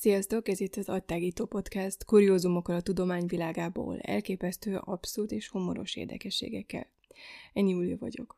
[0.00, 6.86] Sziasztok, ez itt az Agytágító Podcast, kuriózumokkal a tudomány világából, elképesztő, abszurd és humoros érdekességekkel.
[7.52, 8.36] Én Júlia vagyok.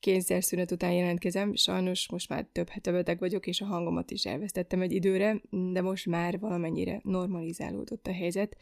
[0.00, 4.80] Kényszerszünet után jelentkezem, sajnos most már több hete beteg vagyok, és a hangomat is elvesztettem
[4.80, 5.40] egy időre,
[5.72, 8.56] de most már valamennyire normalizálódott a helyzet,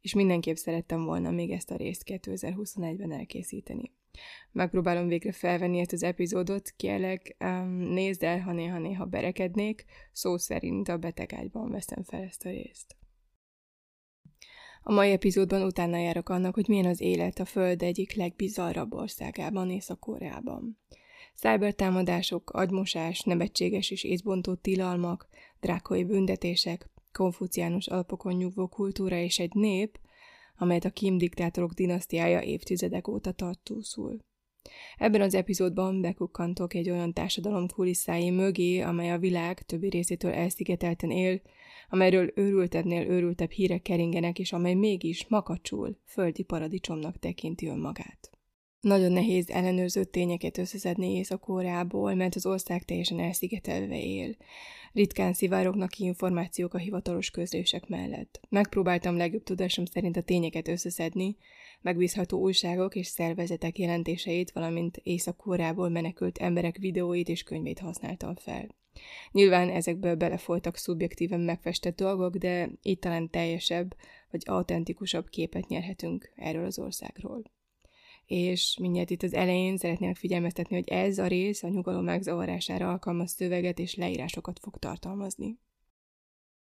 [0.00, 3.92] és mindenképp szerettem volna még ezt a részt 2021-ben elkészíteni.
[4.52, 7.36] Megpróbálom végre felvenni ezt az epizódot, kérlek,
[7.78, 12.96] nézd el, ha néha-néha berekednék, szó szerint a betegágyban veszem fel ezt a részt.
[14.82, 19.70] A mai epizódban utána járok annak, hogy milyen az élet a Föld egyik legbizarrabb országában,
[19.70, 20.78] Észak-Koreában.
[21.34, 25.28] Cybertámadások, agymosás, nevetséges és észbontó tilalmak,
[25.60, 29.98] drákoi büntetések, konfuciánus alapokon nyugvó kultúra és egy nép,
[30.58, 33.70] amelyet a Kim diktátorok dinasztiája évtizedek óta tart.
[34.96, 41.10] Ebben az epizódban bekukkantok egy olyan társadalom kulisszái mögé, amely a világ többi részétől elszigetelten
[41.10, 41.40] él,
[41.88, 48.30] amelyről őrültebbnél őrültebb hírek keringenek, és amely mégis makacsul, földi paradicsomnak tekinti önmagát.
[48.80, 54.36] Nagyon nehéz ellenőrző tényeket összeszedni Észak-Koreából, mert az ország teljesen elszigetelve él.
[54.98, 58.40] Ritkán szivárognak ki információk a hivatalos közlések mellett.
[58.48, 61.36] Megpróbáltam legjobb tudásom szerint a tényeket összeszedni,
[61.80, 68.74] megbízható újságok és szervezetek jelentéseit, valamint Észak-Koreából menekült emberek videóit és könyvét használtam fel.
[69.30, 73.96] Nyilván ezekből belefoltak szubjektíven megfestett dolgok, de itt talán teljesebb
[74.30, 77.42] vagy autentikusabb képet nyerhetünk erről az országról
[78.28, 83.30] és mindjárt itt az elején szeretnék figyelmeztetni, hogy ez a rész a nyugalom megzavarására alkalmas
[83.30, 85.58] szöveget és leírásokat fog tartalmazni.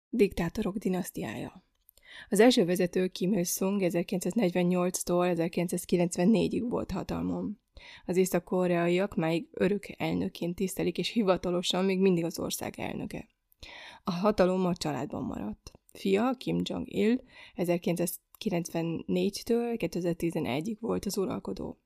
[0.09, 1.63] Diktátorok dinasztiája
[2.29, 7.59] Az első vezető Kim Il-sung 1948-tól 1994-ig volt hatalmon.
[8.05, 13.27] Az észak-koreaiak máig örök elnökként tisztelik, és hivatalosan még mindig az ország elnöke.
[14.03, 15.71] A hatalom a családban maradt.
[15.93, 17.23] Fia, Kim Jong-il,
[18.39, 21.79] 1994-től 2011-ig volt az uralkodó.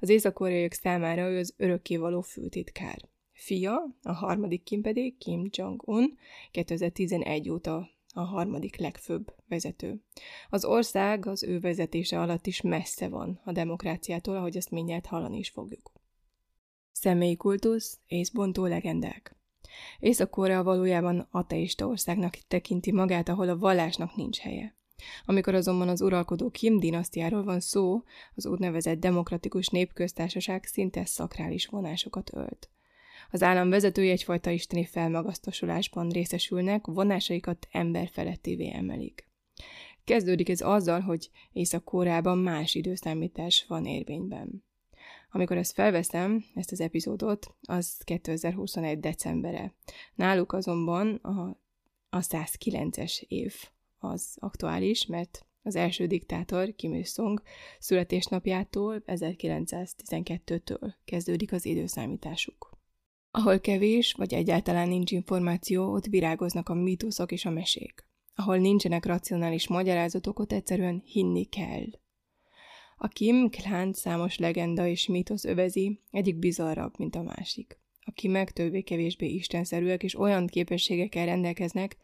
[0.00, 3.08] Az észak számára ő az örökkévaló főtitkár.
[3.32, 6.16] Fia, a harmadik Kim pedig, Kim Jong-un,
[6.50, 10.02] 2011 óta a harmadik legfőbb vezető.
[10.50, 15.38] Az ország az ő vezetése alatt is messze van a demokráciától, ahogy ezt mindjárt hallani
[15.38, 15.92] is fogjuk.
[16.92, 19.36] Személyi kultusz, észbontó legendák.
[19.98, 24.76] Észak-Korea valójában ateista országnak tekinti magát, ahol a vallásnak nincs helye.
[25.24, 28.02] Amikor azonban az uralkodó Kim dinasztiáról van szó,
[28.34, 32.70] az úgynevezett demokratikus népköztársaság szinte szakrális vonásokat ölt.
[33.30, 39.28] Az állam vezetői egyfajta isteni felmagasztosulásban részesülnek, vonásaikat emberfelettévé emelik.
[40.04, 44.64] Kezdődik ez azzal, hogy Észak-Kórában más időszámítás van érvényben.
[45.30, 49.00] Amikor ezt felveszem, ezt az epizódot, az 2021.
[49.00, 49.74] decembere.
[50.14, 51.58] Náluk azonban a,
[52.10, 53.54] a 109-es év
[54.06, 57.42] az aktuális, mert az első diktátor, Kim Il-sung
[57.78, 62.78] születésnapjától 1912-től kezdődik az időszámításuk.
[63.30, 68.04] Ahol kevés, vagy egyáltalán nincs információ, ott virágoznak a mítoszok és a mesék.
[68.34, 71.86] Ahol nincsenek racionális magyarázatok, ott egyszerűen hinni kell.
[72.96, 77.78] A Kim klán számos legenda és mítosz övezi, egyik bizarrabb, mint a másik.
[78.00, 81.96] A Kimek többé-kevésbé istenszerűek és olyan képességekkel rendelkeznek,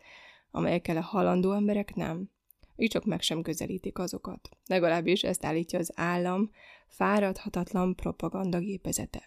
[0.52, 2.30] amelyekkel a halandó emberek nem.
[2.76, 4.48] Így csak meg sem közelítik azokat.
[4.66, 6.50] Legalábbis ezt állítja az állam
[6.86, 9.22] fáradhatatlan propaganda gépezete.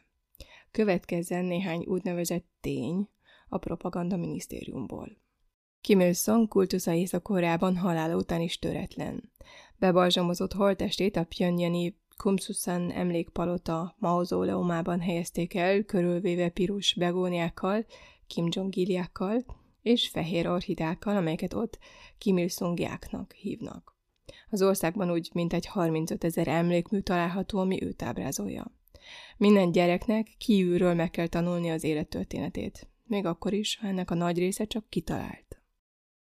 [0.71, 3.09] Következzen néhány úgynevezett tény
[3.49, 5.17] a propaganda minisztériumból.
[5.81, 9.31] Kim Il-sung kultusza Észak-Koreában halála után is töretlen.
[9.77, 17.85] Bebalzsamozott holtestét a Pyongyani Kumsusan emlékpalota mauzóleumában helyezték el, körülvéve pirus begóniákkal,
[18.27, 18.75] Kim jong
[19.85, 21.78] és fehér orchidákkal, amelyeket ott
[22.17, 22.49] Kim il
[23.35, 23.97] hívnak.
[24.49, 28.72] Az országban úgy mintegy 35 ezer emlékmű található, ami őt ábrázolja.
[29.37, 34.37] Minden gyereknek kiülről meg kell tanulni az élettörténetét, még akkor is, ha ennek a nagy
[34.37, 35.61] része csak kitalált.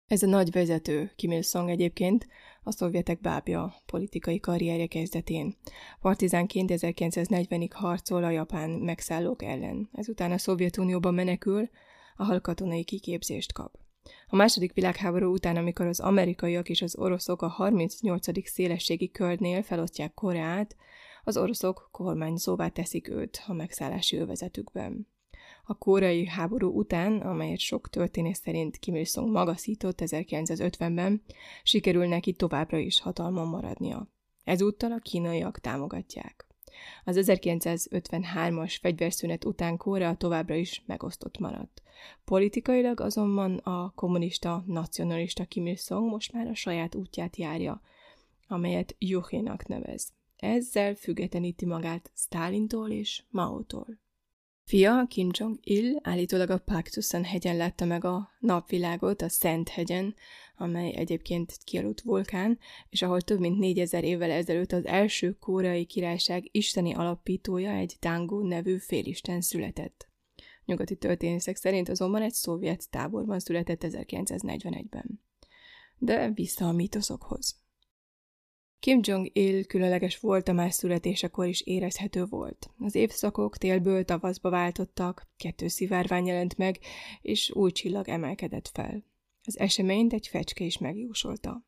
[0.08, 2.28] Ez a nagy vezető, Kim Il-sung egyébként,
[2.64, 5.56] a szovjetek bábja politikai karrierje kezdetén.
[6.00, 9.90] Partizánként 1940-ig harcol a japán megszállók ellen.
[9.94, 11.70] Ezután a Szovjetunióba menekül,
[12.18, 13.78] ahol katonai kiképzést kap.
[14.28, 18.50] A második világháború után, amikor az amerikaiak és az oroszok a 38.
[18.50, 20.75] szélességi körnél felosztják Koreát,
[21.24, 25.08] az oroszok kormányzóvá teszik őt a megszállási övezetükben.
[25.64, 31.22] A koreai háború után, amelyet sok történész szerint Kim Il-sung magaszított 1950-ben,
[31.64, 34.08] sikerül neki továbbra is hatalmon maradnia.
[34.44, 36.47] Ezúttal a kínaiak támogatják.
[37.04, 41.82] Az 1953-as fegyverszünet után Korea továbbra is megosztott maradt.
[42.26, 47.82] Politikailag azonban a kommunista, nacionalista Kim Il-sung most már a saját útját járja,
[48.48, 50.14] amelyet Juhénak nevez.
[50.38, 54.00] Ezzel függetleníti magát Stálintól és Maótól.
[54.68, 60.16] Fia, Kim Jong-il állítólag a Paktusan hegyen látta meg a napvilágot, a Szent hegyen,
[60.57, 62.59] amely egyébként kialudt vulkán,
[62.89, 68.48] és ahol több mint négyezer évvel ezelőtt az első koreai királyság isteni alapítója, egy Dangu
[68.48, 70.09] nevű félisten született.
[70.65, 75.21] Nyugati történészek szerint azonban egy szovjet táborban született 1941-ben.
[75.98, 77.62] De vissza a mítoszokhoz.
[78.80, 82.69] Kim Jong-il különleges volt a más születésekor is érezhető volt.
[82.80, 86.80] Az évszakok télből tavaszba váltottak, kettő szivárvány jelent meg,
[87.21, 89.04] és új csillag emelkedett fel.
[89.48, 91.66] Az eseményt egy fecske is megjósolta.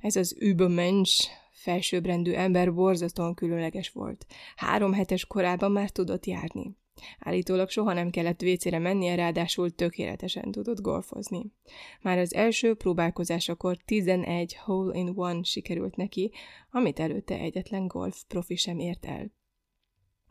[0.00, 4.26] Ez az übömens, felsőbbrendű ember borzasztóan különleges volt.
[4.56, 6.76] Három hetes korában már tudott járni.
[7.18, 11.52] Állítólag soha nem kellett vécére mennie, ráadásul tökéletesen tudott golfozni.
[12.00, 16.32] Már az első próbálkozásakor 11 hole in one sikerült neki,
[16.70, 19.32] amit előtte egyetlen golf profi sem ért el.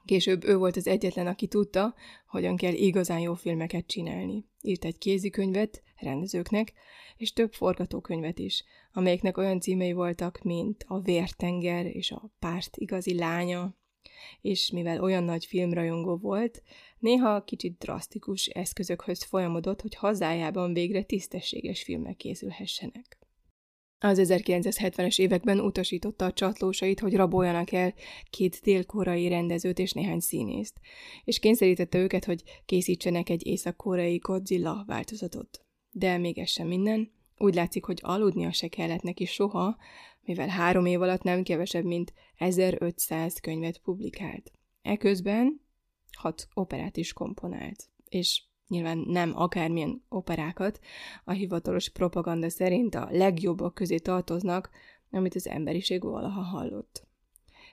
[0.05, 1.95] Később ő volt az egyetlen, aki tudta,
[2.27, 4.45] hogyan kell igazán jó filmeket csinálni.
[4.61, 6.73] Írt egy kézikönyvet rendezőknek,
[7.17, 8.63] és több forgatókönyvet is,
[8.93, 13.75] amelyeknek olyan címei voltak, mint A Vértenger és A Párt igazi lánya,
[14.41, 16.61] és mivel olyan nagy filmrajongó volt,
[16.99, 23.24] néha kicsit drasztikus eszközökhöz folyamodott, hogy hazájában végre tisztességes filmek készülhessenek.
[24.05, 27.93] Az 1970-es években utasította a csatlósait, hogy raboljanak el
[28.29, 30.79] két dél-koreai rendezőt és néhány színészt,
[31.23, 35.65] és kényszerítette őket, hogy készítsenek egy észak-koreai Godzilla változatot.
[35.91, 39.77] De még ez sem minden, úgy látszik, hogy aludnia se kellett neki soha,
[40.21, 44.51] mivel három év alatt nem kevesebb, mint 1500 könyvet publikált.
[44.81, 45.61] Eközben
[46.17, 50.79] hat operát is komponált, és nyilván nem akármilyen operákat,
[51.23, 54.69] a hivatalos propaganda szerint a legjobbak közé tartoznak,
[55.11, 57.07] amit az emberiség valaha hallott.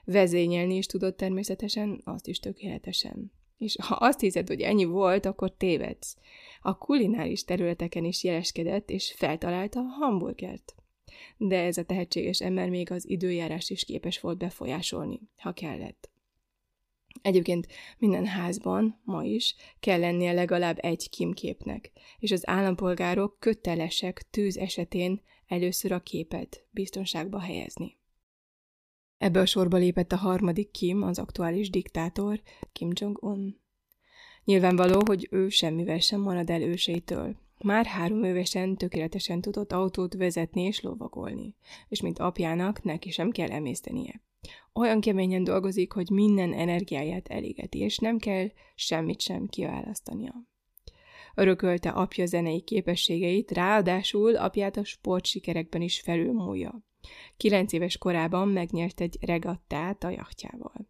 [0.05, 3.31] Vezényelni is tudott természetesen, azt is tökéletesen.
[3.57, 6.17] És ha azt hiszed, hogy ennyi volt, akkor tévedsz.
[6.61, 10.75] A kulináris területeken is jeleskedett, és feltalálta a hamburgert
[11.37, 16.09] de ez a tehetséges ember még az időjárás is képes volt befolyásolni, ha kellett.
[17.21, 17.67] Egyébként
[17.97, 25.21] minden házban, ma is, kell lennie legalább egy kimképnek, és az állampolgárok kötelesek tűz esetén
[25.47, 27.97] először a képet biztonságba helyezni.
[29.17, 33.61] Ebbe a sorba lépett a harmadik Kim, az aktuális diktátor, Kim Jong-un.
[34.43, 40.61] Nyilvánvaló, hogy ő semmivel sem marad el őseitől, már három évesen tökéletesen tudott autót vezetni
[40.61, 41.55] és lovagolni,
[41.87, 44.21] és mint apjának neki sem kell emésztenie.
[44.73, 50.33] Olyan keményen dolgozik, hogy minden energiáját elégeti, és nem kell semmit sem kiválasztania.
[51.35, 56.83] Örökölte apja zenei képességeit, ráadásul apját a sportsikerekben is felülmúlja.
[57.37, 60.89] Kilenc éves korában megnyert egy regattát a jachtjával.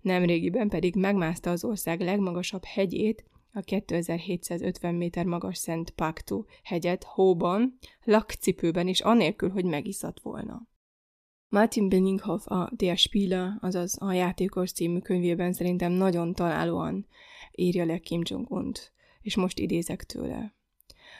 [0.00, 3.24] Nemrégiben pedig megmászta az ország legmagasabb hegyét,
[3.56, 10.68] a 2750 méter magas Szent Paktu hegyet hóban, lakcipőben és anélkül, hogy megiszadt volna.
[11.48, 17.06] Martin Benninghoff a Der Spieler, azaz a Játékos című könyvében szerintem nagyon találóan
[17.52, 20.54] írja le Kim Jong-unt, és most idézek tőle.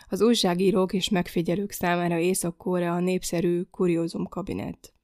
[0.09, 4.95] Az újságírók és megfigyelők számára Észak-Korea a népszerű kuriózum kabinet.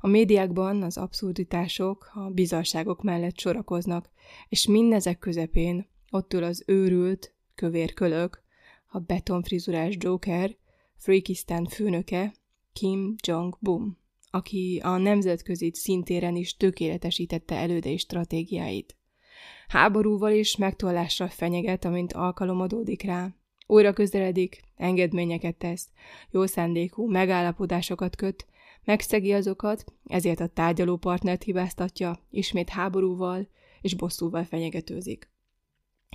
[0.00, 4.10] A médiákban az abszurditások, a bizarságok mellett sorakoznak,
[4.48, 8.42] és mindezek közepén ott ül az őrült, kövér kölök,
[8.86, 10.56] a betonfrizurás Joker,
[10.96, 12.34] Freakistan főnöke,
[12.72, 13.98] Kim Jong-bum,
[14.30, 18.96] aki a nemzetközi szintéren is tökéletesítette elődei stratégiáit.
[19.68, 23.34] Háborúval és megtollással fenyeget, amint alkalom adódik rá.
[23.66, 25.88] Újra közeledik, engedményeket tesz,
[26.30, 28.46] jó szándékú megállapodásokat köt,
[28.84, 33.48] megszegi azokat, ezért a tárgyalópartnert hibáztatja, ismét háborúval
[33.80, 35.30] és bosszúval fenyegetőzik.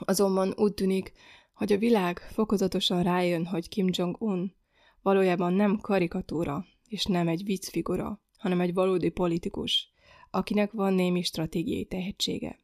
[0.06, 1.12] Azonban úgy tűnik,
[1.54, 4.54] hogy a világ fokozatosan rájön, hogy Kim Jong-un
[5.02, 9.92] valójában nem karikatúra, és nem egy viccfigura, hanem egy valódi politikus,
[10.30, 12.60] akinek van némi stratégiai tehetsége.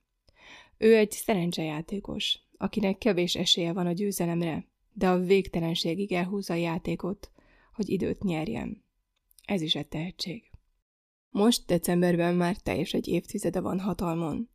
[0.78, 7.32] Ő egy szerencsejátékos, akinek kevés esélye van a győzelemre, de a végtelenségig elhúzza a játékot,
[7.74, 8.84] hogy időt nyerjen.
[9.46, 10.44] Ez is egy tehetség.
[11.30, 14.50] Most decemberben már teljes egy évtizede van hatalmon,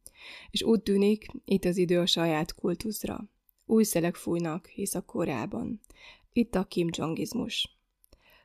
[0.51, 3.29] és úgy tűnik, itt az idő a saját kultuszra.
[3.67, 5.81] Új szelek fújnak Észak-Koreában.
[6.33, 7.79] Itt a Kim Jongizmus.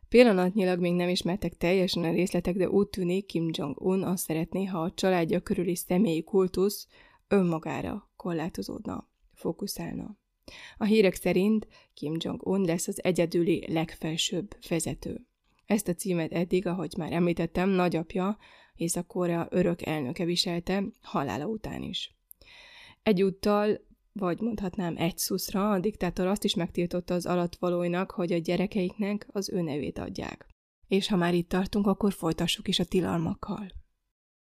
[0.10, 4.82] Pillanatnyilag még nem ismertek teljesen a részletek, de úgy tűnik Kim Jong-un azt szeretné, ha
[4.82, 6.88] a családja körüli személyi kultusz
[7.28, 10.18] önmagára korlátozódna, fókuszálna.
[10.78, 15.28] A hírek szerint Kim Jong-un lesz az egyedüli legfelsőbb vezető.
[15.66, 18.38] Ezt a címet eddig, ahogy már említettem, nagyapja,
[18.80, 22.16] Észak-Korea örök elnöke viselte, halála után is.
[23.04, 23.80] Egyúttal,
[24.12, 29.50] vagy mondhatnám egy szuszra, a diktátor azt is megtiltotta az alatvalóinak, hogy a gyerekeiknek az
[29.50, 30.48] ő nevét adják.
[30.88, 33.72] És ha már itt tartunk, akkor folytassuk is a tilalmakkal.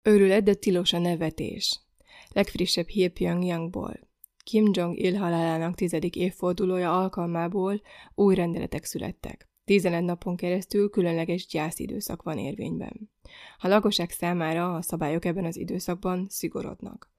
[0.03, 1.81] Őrület, de tilos a nevetés.
[2.29, 4.01] Legfrissebb hír Pyongyangból.
[4.45, 7.81] Kim Jong-il halálának tizedik évfordulója alkalmából
[8.15, 9.49] új rendeletek születtek.
[9.65, 13.11] 11 napon keresztül különleges gyászidőszak van érvényben.
[13.59, 17.11] A lakosság számára a szabályok ebben az időszakban szigorodnak.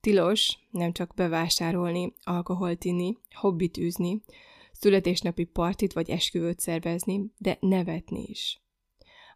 [0.00, 4.22] Tilos nem csak bevásárolni, alkoholt inni, hobbit űzni,
[4.72, 8.62] születésnapi partit vagy esküvőt szervezni, de nevetni is.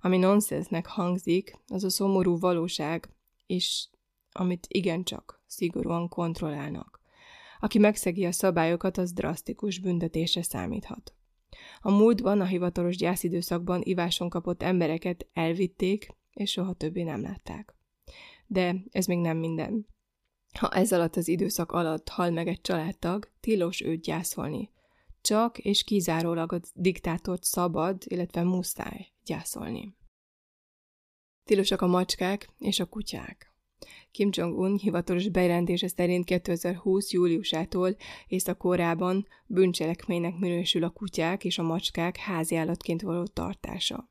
[0.00, 3.09] Ami nonsensnek hangzik, az a szomorú valóság,
[3.47, 3.88] és
[4.33, 7.00] amit igencsak szigorúan kontrollálnak.
[7.61, 11.16] Aki megszegi a szabályokat, az drasztikus büntetésre számíthat.
[11.81, 17.75] A múltban, a hivatalos gyászidőszakban iváson kapott embereket elvitték, és soha többé nem látták.
[18.47, 19.87] De ez még nem minden.
[20.59, 24.71] Ha ez alatt az időszak alatt hal meg egy családtag, tilos őt gyászolni.
[25.21, 29.97] Csak és kizárólag a diktátort szabad, illetve muszáj gyászolni.
[31.45, 33.56] Tilosak a macskák és a kutyák.
[34.11, 37.12] Kim Jong-un hivatalos bejelentése szerint 2020.
[37.12, 44.11] júliusától Észak-Koreában bűncselekménynek minősül a kutyák és a macskák háziállatként való tartása.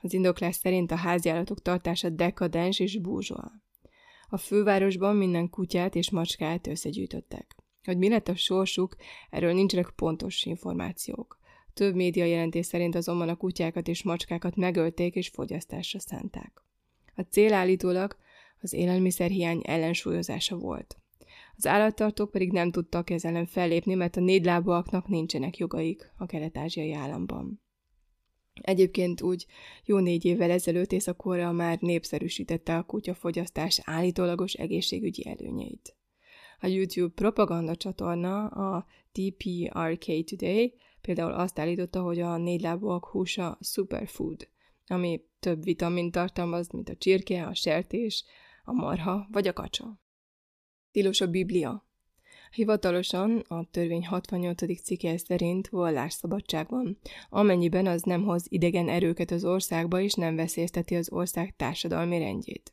[0.00, 3.62] Az indoklás szerint a háziállatok tartása dekadens és búzsol.
[4.28, 7.56] A fővárosban minden kutyát és macskát összegyűjtöttek.
[7.84, 8.96] Hogy mi lett a sorsuk,
[9.30, 11.38] erről nincsenek pontos információk.
[11.74, 16.62] Több média jelentés szerint azonban a kutyákat és macskákat megölték és fogyasztásra szánták.
[17.14, 18.16] A cél állítólag
[18.64, 20.96] az élelmiszerhiány ellensúlyozása volt.
[21.56, 26.92] Az állattartók pedig nem tudtak ezzel ellen fellépni, mert a négylábúaknak nincsenek jogaik a kelet-ázsiai
[26.92, 27.62] államban.
[28.60, 29.46] Egyébként úgy
[29.84, 35.96] jó négy évvel ezelőtt Észak-Korea már népszerűsítette a kutyafogyasztás állítólagos egészségügyi előnyeit.
[36.60, 44.48] A YouTube propaganda csatorna, a TPRK Today például azt állította, hogy a négylábúak húsa superfood,
[44.86, 48.24] ami több vitamin tartalmaz, mint a csirke, a sertés,
[48.64, 50.00] a marha vagy a kacsa.
[50.90, 51.86] Tilos a Biblia.
[52.50, 54.82] Hivatalosan a törvény 68.
[54.82, 60.94] cikke szerint vallásszabadság van, amennyiben az nem hoz idegen erőket az országba és nem veszélyezteti
[60.94, 62.72] az ország társadalmi rendjét.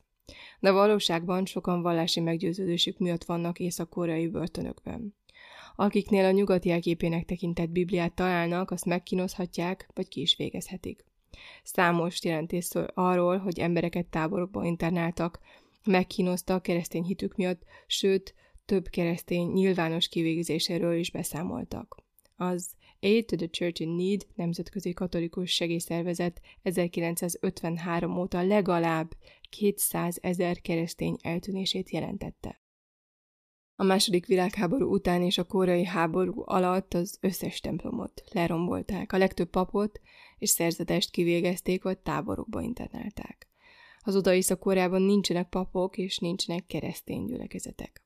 [0.60, 5.16] De valóságban sokan vallási meggyőződésük miatt vannak észak-koreai börtönökben.
[5.76, 11.06] Akiknél a nyugati elképének tekintett Bibliát találnak, azt megkínozhatják, vagy ki is végezhetik.
[11.64, 15.40] Számos jelentés szól arról, hogy embereket táborokba internáltak,
[15.84, 18.36] megkínozta a keresztény hitük miatt, sőt,
[18.66, 22.04] több keresztény nyilvános kivégzéséről is beszámoltak.
[22.36, 29.16] Az Aid to the Church in Need nemzetközi katolikus segélyszervezet 1953 óta legalább
[29.50, 32.62] 200 ezer keresztény eltűnését jelentette.
[33.76, 39.50] A második világháború után és a koreai háború alatt az összes templomot lerombolták, a legtöbb
[39.50, 40.02] papot
[40.38, 43.51] és szerzetest kivégezték vagy táborokba internálták.
[44.04, 48.02] Az oda Észak-Koreában nincsenek papok és nincsenek keresztény gyülekezetek.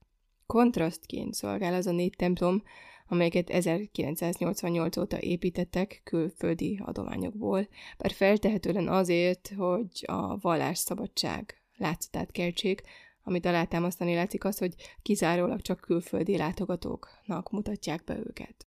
[0.46, 2.64] Kontrasztként szolgál az a négy templom,
[3.08, 12.82] amelyeket 1988 óta építettek külföldi adományokból, bár feltehetően azért, hogy a vallásszabadság látszatát keltsék,
[13.24, 18.68] amit alátámasztani látszik az, hogy kizárólag csak külföldi látogatóknak mutatják be őket.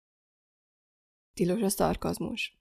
[1.34, 2.58] Tilos a szarkazmus.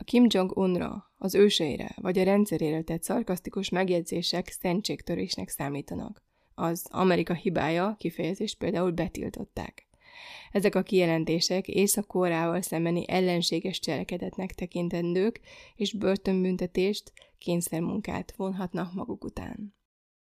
[0.00, 6.22] A Kim Jong-unra, az őseire vagy a rendszerére tett szarkasztikus megjegyzések szentségtörésnek számítanak.
[6.54, 9.88] Az Amerika hibája kifejezést például betiltották.
[10.52, 12.16] Ezek a kijelentések észak
[12.60, 15.40] szembeni ellenséges cselekedetnek tekintendők,
[15.76, 19.74] és börtönbüntetést, kényszermunkát vonhatnak maguk után.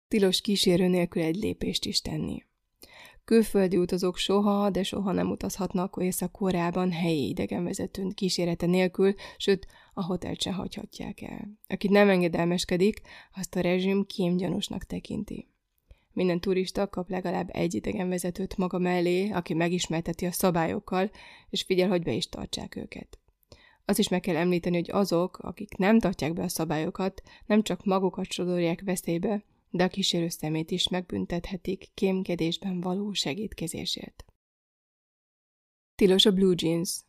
[0.08, 2.44] Tilos kísérő nélkül egy lépést is tenni.
[3.24, 10.40] Külföldi utazók soha, de soha nem utazhatnak Észak-Koreában helyi idegenvezetőn kísérete nélkül, sőt, a hotelt
[10.40, 11.48] se hagyhatják el.
[11.68, 13.00] Aki nem engedelmeskedik,
[13.34, 15.48] azt a rezsim kémgyanúsnak tekinti.
[16.12, 21.10] Minden turista kap legalább egy idegenvezetőt maga mellé, aki megismerteti a szabályokkal,
[21.50, 23.18] és figyel, hogy be is tartsák őket.
[23.84, 27.84] Az is meg kell említeni, hogy azok, akik nem tartják be a szabályokat, nem csak
[27.84, 34.24] magukat sodorják veszélybe, de a kísérő szemét is megbüntethetik kémkedésben való segítkezésért.
[35.94, 37.00] Tilos a blue jeans.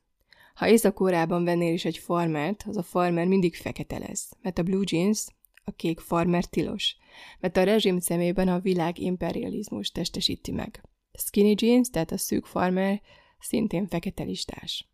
[0.53, 4.84] Ha Észak-Koreában vennél is egy farmert, az a farmer mindig fekete lesz, mert a blue
[4.86, 5.25] jeans,
[5.63, 6.95] a kék farmer tilos,
[7.39, 10.84] mert a rezsim szemében a világ imperializmus testesíti meg.
[11.17, 13.01] Skinny jeans, tehát a szűk farmer,
[13.39, 14.89] szintén fekete listás.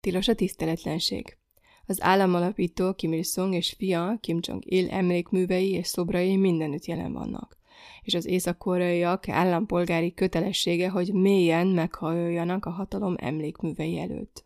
[0.00, 1.39] Tilos a tiszteletlenség.
[1.90, 7.58] Az államalapító Kim Il-sung és fia Kim Jong-il emlékművei és szobrai mindenütt jelen vannak
[8.02, 14.44] és az észak-koreaiak állampolgári kötelessége, hogy mélyen meghajoljanak a hatalom emlékművei előtt.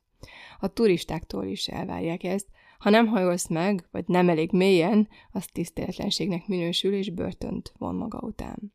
[0.61, 2.47] A turistáktól is elvárják ezt,
[2.79, 8.19] ha nem hajolsz meg, vagy nem elég mélyen, az tiszteletlenségnek minősül és börtönt von maga
[8.19, 8.73] után.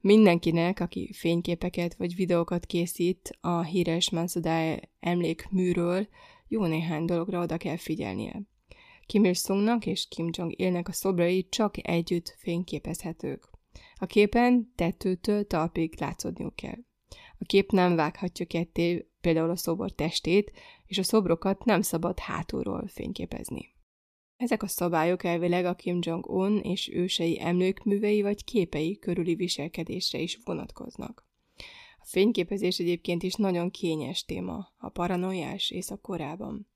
[0.00, 6.08] Mindenkinek, aki fényképeket vagy videókat készít a híres Mansudae emlékműről,
[6.48, 8.42] jó néhány dologra oda kell figyelnie.
[9.06, 13.50] Kim Il-sungnak és Kim Jong-ilnek a szobrai csak együtt fényképezhetők.
[13.96, 16.78] A képen tetőtől talpig látszódniuk kell.
[17.38, 20.52] A kép nem vághatja ketté például a szobor testét,
[20.86, 23.76] és a szobrokat nem szabad hátulról fényképezni.
[24.36, 30.38] Ezek a szabályok elvileg a Kim Jong-un és ősei emlékművei vagy képei körüli viselkedésre is
[30.44, 31.27] vonatkoznak.
[32.08, 36.68] Fényképezés egyébként is nagyon kényes téma a paranoiás észak-korában.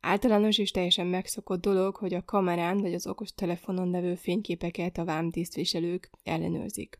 [0.00, 5.04] Általános és teljesen megszokott dolog, hogy a kamerán vagy az okos telefonon levő fényképeket a
[5.04, 6.98] vámtisztviselők ellenőrzik.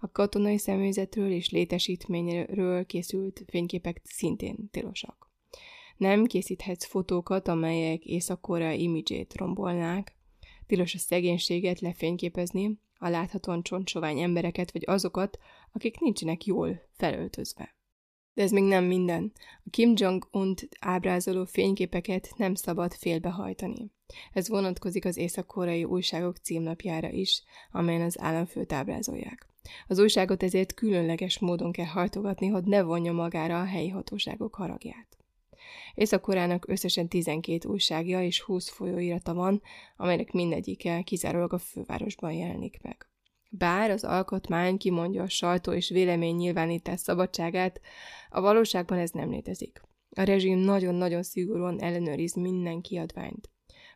[0.00, 5.32] A katonai személyzetről és létesítményről készült fényképek szintén tilosak.
[5.96, 10.16] Nem készíthetsz fotókat, amelyek Észak-Korea imidzsét rombolnák.
[10.66, 15.38] Tilos a szegénységet lefényképezni, a láthatóan csontsovány embereket, vagy azokat,
[15.72, 17.76] akik nincsenek jól felöltözve.
[18.34, 19.32] De ez még nem minden.
[19.64, 23.92] A Kim Jong-unt ábrázoló fényképeket nem szabad félbehajtani.
[24.32, 29.46] Ez vonatkozik az észak-koreai újságok címlapjára is, amelyen az államfőt ábrázolják.
[29.86, 35.17] Az újságot ezért különleges módon kell hajtogatni, hogy ne vonja magára a helyi hatóságok haragját.
[35.94, 39.62] Észak-Koreának összesen 12 újságja és 20 folyóirata van,
[39.96, 43.06] amelynek mindegyike kizárólag a fővárosban jelenik meg.
[43.50, 47.80] Bár az alkotmány kimondja a sajtó és vélemény nyilvánítás szabadságát,
[48.30, 49.80] a valóságban ez nem létezik.
[50.10, 53.50] A rezsim nagyon-nagyon szigorúan ellenőriz minden kiadványt.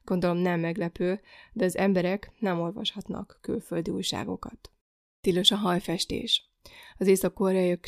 [0.05, 1.21] Gondolom nem meglepő,
[1.53, 4.71] de az emberek nem olvashatnak külföldi újságokat.
[5.21, 6.52] Tilos a hajfestés.
[6.99, 7.39] Az észak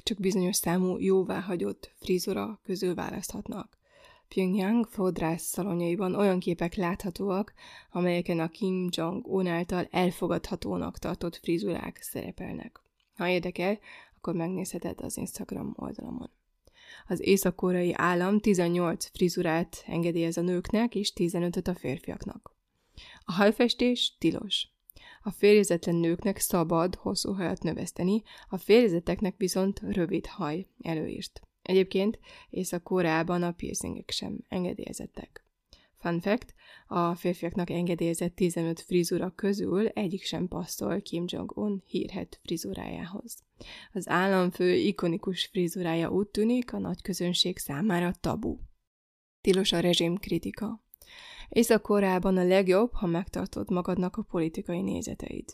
[0.03, 3.79] csak bizonyos számú jóváhagyott frizura közül választhatnak.
[4.29, 7.53] Pyongyang fodrász szalonjaiban olyan képek láthatóak,
[7.91, 12.81] amelyeken a Kim Jong-un által elfogadhatónak tartott frizurák szerepelnek.
[13.17, 13.79] Ha érdekel,
[14.17, 16.31] akkor megnézheted az Instagram oldalamon.
[17.07, 22.55] Az észak-koreai állam 18 frizurát engedélyez a nőknek és 15-öt a férfiaknak.
[23.25, 24.69] A hajfestés tilos.
[25.27, 31.41] A férjezetlen nőknek szabad hosszú hajat növeszteni, a férjezeteknek viszont rövid haj előírt.
[31.63, 32.19] Egyébként
[32.51, 35.45] Észak-Koreában a piercingek sem engedélyezettek.
[35.97, 36.55] Fun fact,
[36.87, 43.39] a férfiaknak engedélyezett 15 frizura közül egyik sem passzol Kim Jong-un hírhet frizurájához.
[43.93, 48.59] Az államfő ikonikus frizurája úgy tűnik a nagy közönség számára tabu.
[49.41, 50.84] Tilos a rezsim kritika.
[51.55, 55.45] Észak-Koreában a legjobb, ha megtartod magadnak a politikai nézeteid.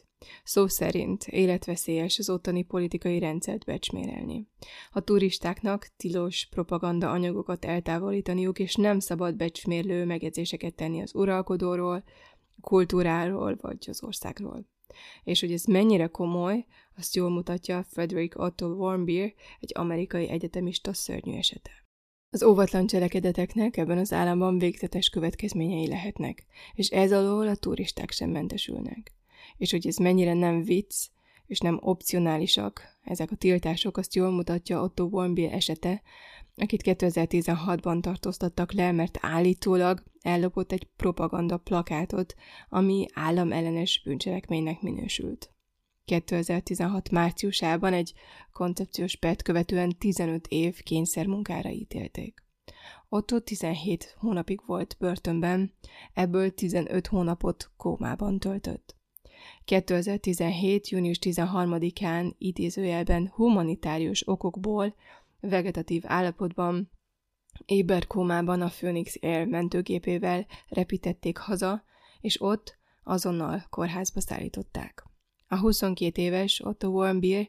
[0.44, 4.48] Szó szerint életveszélyes az ottani politikai rendszert becsmérelni.
[4.90, 12.04] A turistáknak tilos propaganda anyagokat eltávolítaniuk, és nem szabad becsmérlő megjegyzéseket tenni az uralkodóról,
[12.60, 14.66] kultúráról vagy az országról.
[15.24, 21.36] És hogy ez mennyire komoly, azt jól mutatja Frederick Otto Warmbier, egy amerikai egyetemista szörnyű
[21.36, 21.79] esete.
[22.32, 28.30] Az óvatlan cselekedeteknek ebben az államban végzetes következményei lehetnek, és ez alól a turisták sem
[28.30, 29.12] mentesülnek.
[29.56, 31.06] És hogy ez mennyire nem vicc,
[31.46, 36.02] és nem opcionálisak, ezek a tiltások azt jól mutatja Otto Warmbier esete,
[36.56, 42.34] akit 2016-ban tartóztattak le, mert állítólag ellopott egy propaganda plakátot,
[42.68, 45.54] ami államellenes bűncselekménynek minősült.
[46.10, 48.12] 2016 márciusában egy
[48.52, 52.44] koncepciós pert követően 15 év kényszermunkára ítélték.
[53.08, 55.72] Otto 17 hónapig volt börtönben,
[56.12, 58.96] ebből 15 hónapot kómában töltött.
[59.64, 60.88] 2017.
[60.88, 64.94] június 13-án idézőjelben humanitárius okokból
[65.40, 66.90] vegetatív állapotban
[67.64, 71.84] éberkómában a Phoenix Air mentőgépével repítették haza,
[72.20, 75.09] és ott azonnal kórházba szállították.
[75.52, 77.48] A 22 éves Otto Warmbier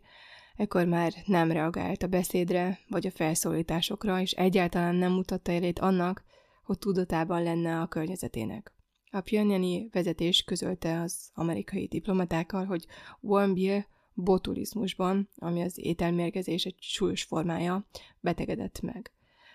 [0.56, 6.24] ekkor már nem reagált a beszédre vagy a felszólításokra, és egyáltalán nem mutatta elét annak,
[6.64, 8.74] hogy tudatában lenne a környezetének.
[9.12, 12.86] A Pyongyani vezetés közölte az amerikai diplomatákkal, hogy
[13.20, 17.88] Warmbier botulizmusban, ami az ételmérgezés egy súlyos formája,
[18.20, 19.12] betegedett meg.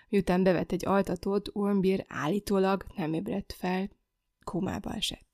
[0.09, 3.91] Miután bevett egy altatót, Wormbir állítólag nem ébredt fel,
[4.45, 5.26] kómába esett.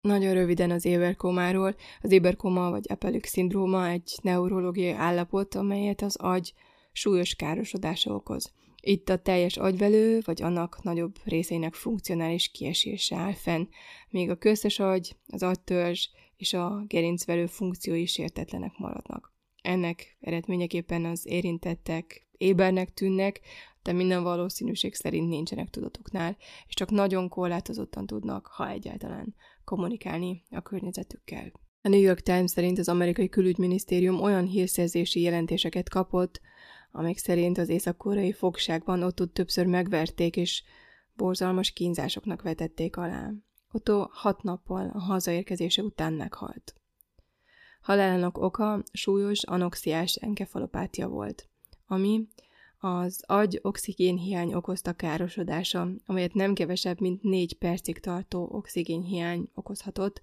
[0.00, 1.74] Nagyon röviden az éberkómáról.
[2.02, 6.52] Az éberkóma vagy Apelük szindróma egy neurológiai állapot, amelyet az agy
[6.92, 8.52] súlyos károsodása okoz.
[8.80, 13.66] Itt a teljes agyvelő, vagy annak nagyobb részeinek funkcionális kiesése áll fenn,
[14.10, 19.32] míg a köztes agy, az agytörzs és a gerincvelő funkciói sértetlenek maradnak.
[19.62, 23.40] Ennek eredményeképpen az érintettek ébernek tűnnek,
[23.82, 29.34] de minden valószínűség szerint nincsenek tudatuknál, és csak nagyon korlátozottan tudnak, ha egyáltalán,
[29.68, 31.52] kommunikálni a környezetükkel.
[31.82, 36.40] A New York Times szerint az amerikai külügyminisztérium olyan hírszerzési jelentéseket kapott,
[36.92, 40.62] amik szerint az észak-koreai fogságban ott többször megverték és
[41.12, 43.32] borzalmas kínzásoknak vetették alá.
[43.72, 46.74] Otto hat nappal a hazaérkezése után meghalt.
[47.80, 51.48] Halálának oka súlyos anoxiás enkefalopátia volt,
[51.86, 52.28] ami
[52.78, 60.20] az agy oxigénhiány okozta károsodása, amelyet nem kevesebb, mint négy percig tartó oxigénhiány okozhatott,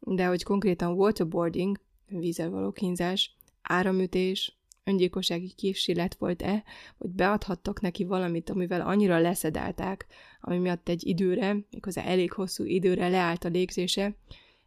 [0.00, 6.64] de hogy konkrétan waterboarding, vízzel való kínzás, áramütés, öngyilkossági kísérlet volt-e,
[6.98, 10.06] hogy beadhattak neki valamit, amivel annyira leszedálták,
[10.40, 14.16] ami miatt egy időre, méghozzá elég hosszú időre leállt a légzése,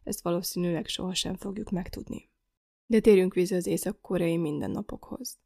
[0.04, 2.28] ezt valószínűleg sohasem fogjuk megtudni.
[2.86, 5.38] De térjünk vissza az észak-koreai mindennapokhoz.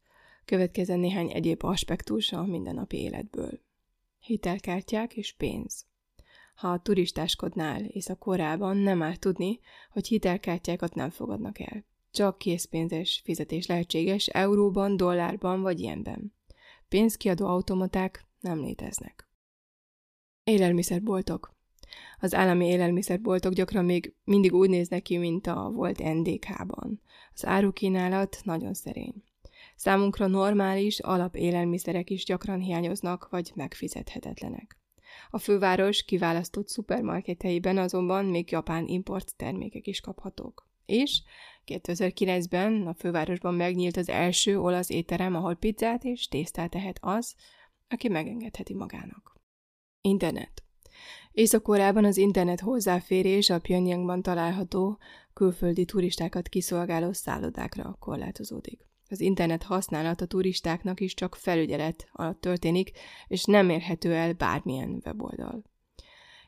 [0.44, 3.61] Következzen néhány egyéb aspektus a mindennapi életből.
[4.18, 5.87] Hitelkártyák és pénz.
[6.55, 11.85] Ha a turistáskodnál észak-korában nem áll tudni, hogy hitelkártyákat nem fogadnak el.
[12.11, 16.35] Csak készpénzes fizetés lehetséges euróban, dollárban vagy ilyenben.
[16.88, 19.28] Pénzkiadó automaták nem léteznek.
[20.44, 21.55] Élelmiszerboltok.
[22.20, 27.00] Az állami élelmiszerboltok gyakran még mindig úgy néznek ki, mint a volt NDK-ban.
[27.35, 29.22] Az árukínálat nagyon szerény.
[29.83, 34.79] Számunkra normális alapélelmiszerek is gyakran hiányoznak, vagy megfizethetetlenek.
[35.31, 40.68] A főváros kiválasztott szupermarketeiben azonban még japán import termékek is kaphatók.
[40.87, 41.23] És
[41.66, 47.35] 2009-ben a fővárosban megnyílt az első olasz étterem, ahol pizzát és tésztát tehet az,
[47.88, 49.40] aki megengedheti magának.
[50.01, 50.62] Internet.
[51.33, 54.99] Észak-Koreában az internet hozzáférés a Pyongyangban található
[55.33, 58.90] külföldi turistákat kiszolgáló szállodákra korlátozódik.
[59.12, 62.90] Az internet használat a turistáknak is csak felügyelet alatt történik,
[63.27, 65.62] és nem érhető el bármilyen weboldal.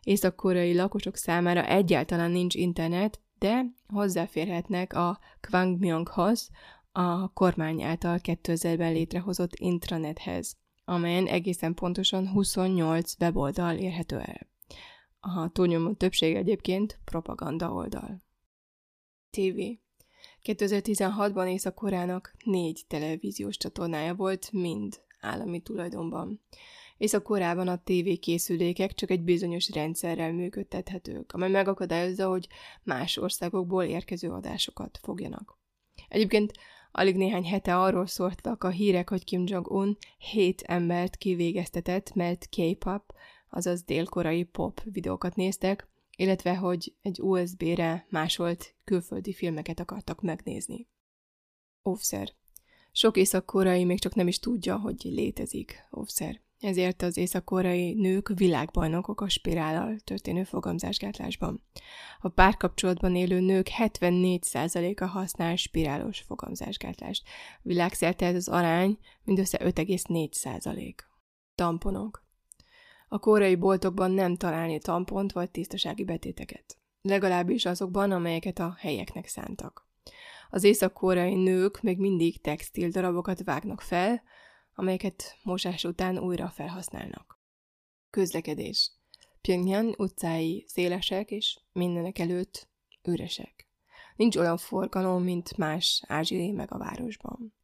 [0.03, 6.51] Észak-koreai lakosok számára egyáltalán nincs internet, de hozzáférhetnek a Kwangmyonghoz,
[6.93, 14.49] a kormány által 2000-ben létrehozott intranethez, amelyen egészen pontosan 28 weboldal érhető el.
[15.21, 18.23] A túlnyomó többség egyébként propaganda oldal.
[19.31, 19.84] TV.
[20.45, 26.41] 2016-ban Észak-Koreának négy televíziós csatornája volt, mind állami tulajdonban.
[26.97, 32.49] Észak-Koreában a TV készülékek csak egy bizonyos rendszerrel működtethetők, amely megakadályozza, hogy
[32.83, 35.59] más országokból érkező adásokat fogjanak.
[36.09, 36.53] Egyébként
[36.93, 43.15] alig néhány hete arról szóltak a hírek, hogy Kim Jong-un hét embert kivégeztetett, mert K-pop,
[43.51, 50.89] azaz délkorai pop videókat néztek, illetve hogy egy USB-re másolt külföldi filmeket akartak megnézni.
[51.89, 52.33] Óvszer.
[52.93, 56.43] Sok észak-koreai még csak nem is tudja, hogy létezik óvszer.
[56.61, 61.63] Ezért az észak-koreai nők világbajnokok a spirállal történő fogamzásgátlásban.
[62.21, 67.23] A párkapcsolatban élő nők 74%-a használ spirálos fogamzásgátlást.
[67.63, 70.95] Világszerte ez az arány mindössze 5,4%.
[71.55, 72.24] Tamponok.
[73.15, 76.79] A koreai boltokban nem találni tampont vagy tisztasági betéteket.
[77.03, 79.89] Legalábbis azokban, amelyeket a helyeknek szántak.
[80.51, 84.23] Az észak-koreai nők még mindig textil darabokat vágnak fel,
[84.75, 87.41] amelyeket mosás után újra felhasználnak.
[88.11, 88.93] Közlekedés.
[89.41, 92.69] Pyongyang utcái szélesek és mindenek előtt
[93.03, 93.69] üresek.
[94.17, 97.55] Nincs olyan forgalom, mint más ázsiai meg a városban.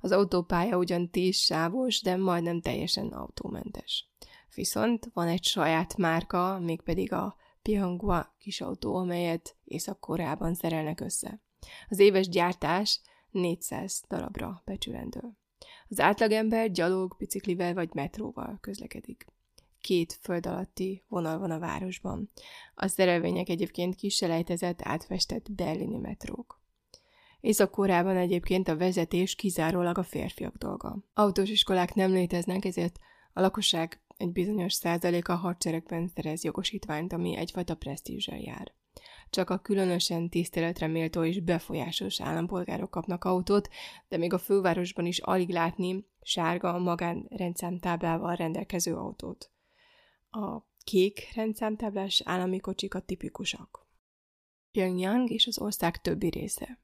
[0.00, 4.08] Az autópálya ugyan tíz sávos, de majdnem teljesen autómentes.
[4.54, 11.40] Viszont van egy saját márka, mégpedig a Pihanghua kisautó, amelyet Észak-Koreában szerelnek össze.
[11.88, 15.20] Az éves gyártás 400 darabra becsülendő.
[15.88, 19.26] Az átlagember gyalog, biciklivel vagy metróval közlekedik.
[19.80, 22.30] Két föld alatti vonal van a városban.
[22.74, 26.62] A szerelvények egyébként kiselejtezett, átfestett berlini metrók.
[27.40, 30.98] Észak-Koreában egyébként a vezetés kizárólag a férfiak dolga.
[31.14, 32.98] Autós iskolák nem léteznek, ezért
[33.32, 38.72] a lakosság egy bizonyos százaléka a hadseregben szerez jogosítványt, ami egyfajta presztízsel jár.
[39.30, 43.68] csak a különösen tiszteletre méltó és befolyásos állampolgárok kapnak autót,
[44.08, 49.50] de még a fővárosban is alig látni sárga magánrendszámtáblával rendelkező autót.
[50.30, 53.86] A kék rendszámtáblás állami kocsik a tipikusak.
[54.72, 56.78] Pyongyang és az ország többi része.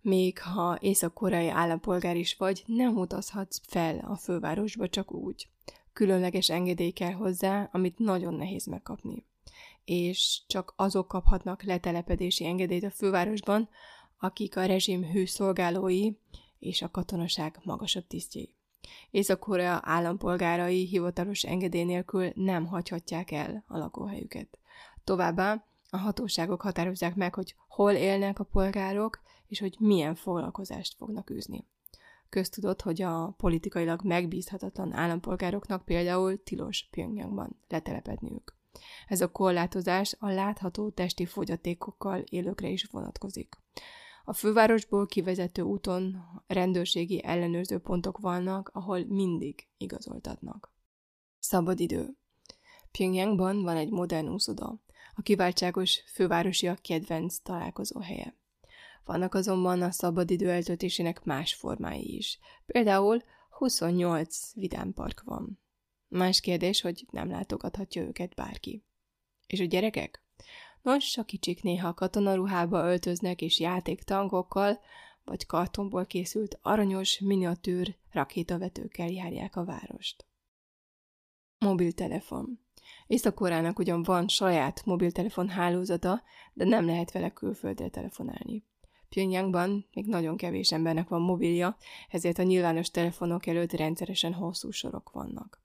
[0.00, 5.48] Még ha észak-koreai állampolgár is vagy, nem utazhatsz fel a fővárosba csak úgy.
[5.96, 9.24] Különleges engedély kell hozzá, amit nagyon nehéz megkapni.
[9.84, 13.68] És csak azok kaphatnak letelepedési engedélyt a fővárosban,
[14.18, 16.10] akik a rezsim hőszolgálói
[16.58, 18.54] és a katonaság magasabb tisztjei.
[19.10, 24.58] Észak-Korea állampolgárai hivatalos engedély nélkül nem hagyhatják el a lakóhelyüket.
[25.04, 31.30] Továbbá a hatóságok határozzák meg, hogy hol élnek a polgárok, és hogy milyen foglalkozást fognak
[31.30, 31.64] űzni.
[32.28, 38.56] Köztudott, hogy a politikailag megbízhatatlan állampolgároknak például tilos Pyongyangban letelepedniük.
[39.08, 43.54] Ez a korlátozás a látható testi fogyatékokkal élőkre is vonatkozik.
[44.24, 50.72] A fővárosból kivezető úton rendőrségi ellenőrző pontok vannak, ahol mindig igazoltatnak.
[51.38, 52.16] Szabadidő.
[52.90, 54.80] Pyongyangban van egy modern úszoda,
[55.14, 58.34] a kiváltságos fővárosiak kedvenc találkozó helye.
[59.06, 62.38] Vannak azonban a szabadidő eltöltésének más formái is.
[62.66, 65.60] Például 28 vidámpark van.
[66.08, 68.84] Más kérdés, hogy nem látogathatja őket bárki.
[69.46, 70.24] És a gyerekek?
[70.82, 74.80] Nos, a kicsik néha katonaruhába öltöznek és játéktangokkal,
[75.24, 80.26] vagy kartonból készült aranyos miniatűr rakétavetőkkel járják a várost.
[81.58, 82.60] Mobiltelefon.
[83.06, 88.64] Észak-Koreának ugyan van saját mobiltelefon hálózata, de nem lehet vele külföldre telefonálni.
[89.08, 91.76] Pyongyangban még nagyon kevés embernek van mobilja,
[92.10, 95.64] ezért a nyilvános telefonok előtt rendszeresen hosszú sorok vannak.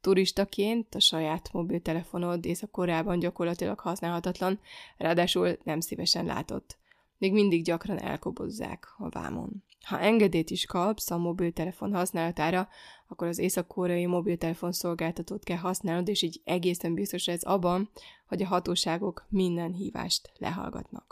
[0.00, 4.60] Turistaként a saját mobiltelefonod Észak-Koreában gyakorlatilag használhatatlan,
[4.96, 6.78] ráadásul nem szívesen látott.
[7.18, 9.62] Még mindig gyakran elkobozzák a vámon.
[9.84, 12.68] Ha engedélyt is kapsz a mobiltelefon használatára,
[13.08, 17.90] akkor az észak-koreai mobiltelefon szolgáltatót kell használnod, és így egészen biztos ez abban,
[18.26, 21.07] hogy a hatóságok minden hívást lehallgatnak.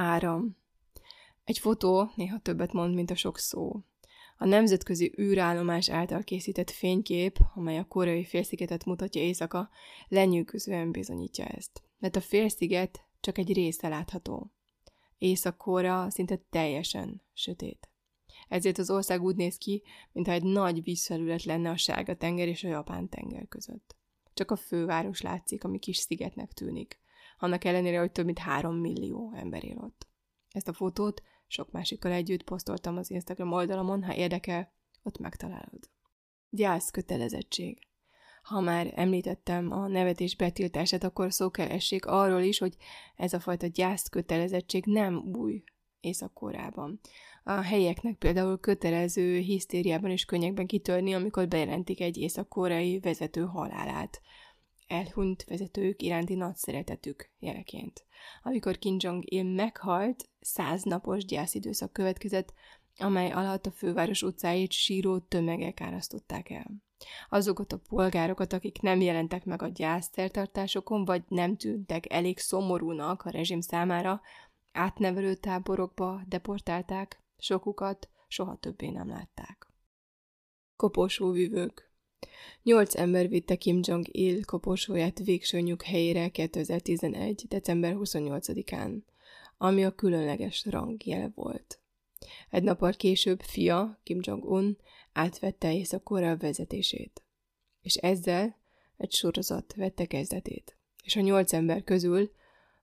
[0.00, 0.56] Áram.
[1.44, 3.82] Egy fotó néha többet mond, mint a sok szó.
[4.36, 9.70] A nemzetközi űrállomás által készített fénykép, amely a koreai félszigetet mutatja éjszaka,
[10.08, 11.82] lenyűgözően bizonyítja ezt.
[11.98, 14.50] Mert a félsziget csak egy része látható.
[15.18, 17.88] Észak-Korea szinte teljesen sötét.
[18.48, 19.82] Ezért az ország úgy néz ki,
[20.12, 23.96] mintha egy nagy vízfelület lenne a sárga tenger és a japán tenger között.
[24.34, 26.98] Csak a főváros látszik, ami kis szigetnek tűnik.
[27.38, 30.06] Annak ellenére, hogy több mint három millió ember él ott.
[30.50, 34.72] Ezt a fotót sok másikkal együtt posztoltam az Instagram oldalamon, ha érdekel,
[35.02, 35.90] ott megtalálod.
[36.50, 37.78] Gyász kötelezettség.
[38.42, 42.76] Ha már említettem a nevetés betiltását, akkor szó kell essék arról is, hogy
[43.16, 45.62] ez a fajta gyász kötelezettség nem új
[46.00, 47.00] Észak-Korában.
[47.44, 54.20] A helyeknek például kötelező hisztériában és könnyekben kitörni, amikor bejelentik egy észak-koreai vezető halálát.
[54.88, 58.04] Elhunyt vezetők iránti nagy szeretetük jeleként.
[58.42, 62.52] Amikor Kim Jong-il meghalt, száznapos gyászidőszak következett,
[62.96, 66.70] amely alatt a főváros utcáit síró tömegek árasztották el.
[67.28, 73.30] Azokat a polgárokat, akik nem jelentek meg a gyászszertartásokon, vagy nem tűntek elég szomorúnak a
[73.30, 74.20] rezsim számára,
[74.72, 79.66] átnevelő táborokba deportálták, sokukat soha többé nem látták.
[80.76, 81.87] Koporsóvívők
[82.62, 87.44] Nyolc ember vitte Kim Jong-il koporsóját végső nyughelyére 2011.
[87.48, 89.02] december 28-án,
[89.58, 91.80] ami a különleges rangjel volt.
[92.50, 94.78] Egy nappal később fia, Kim Jong-un,
[95.12, 97.22] átvette Észak-Korea vezetését.
[97.82, 98.56] És ezzel
[98.96, 100.76] egy sorozat vette kezdetét.
[101.04, 102.30] És a nyolc ember közül,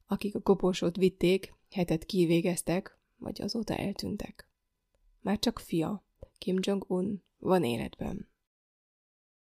[0.08, 4.50] akik a koporsót vitték, hetet kivégeztek, vagy azóta eltűntek.
[5.22, 6.06] Már csak fia,
[6.38, 8.34] Kim Jong-un, van életben.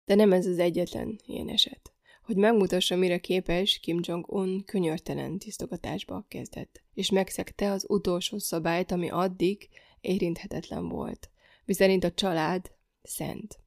[0.05, 1.93] De nem ez az egyetlen ilyen eset.
[2.23, 9.09] Hogy megmutassa, mire képes, Kim Jong-un könyörtelen tisztogatásba kezdett, és megszegte az utolsó szabályt, ami
[9.09, 9.69] addig
[10.01, 11.29] érinthetetlen volt,
[11.65, 13.59] miszerint a család szent.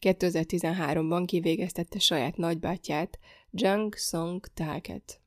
[0.00, 3.18] 2013-ban kivégeztette saját nagybátyját,
[3.50, 5.20] Jang Song Talket.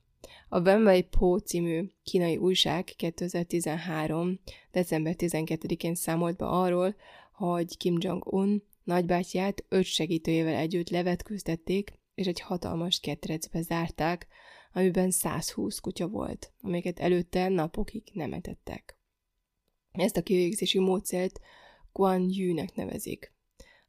[0.49, 4.39] A Wenwei Po című kínai újság 2013.
[4.71, 6.95] december 12-én számolt be arról,
[7.31, 14.27] hogy Kim Jong-un nagybátyját öt segítőjével együtt levetkőztették, és egy hatalmas ketrecbe zárták,
[14.73, 18.97] amiben 120 kutya volt, amiket előtte napokig nem etettek.
[19.91, 21.39] Ezt a kivégzési módszert
[21.91, 23.33] Guan Yu-nek nevezik.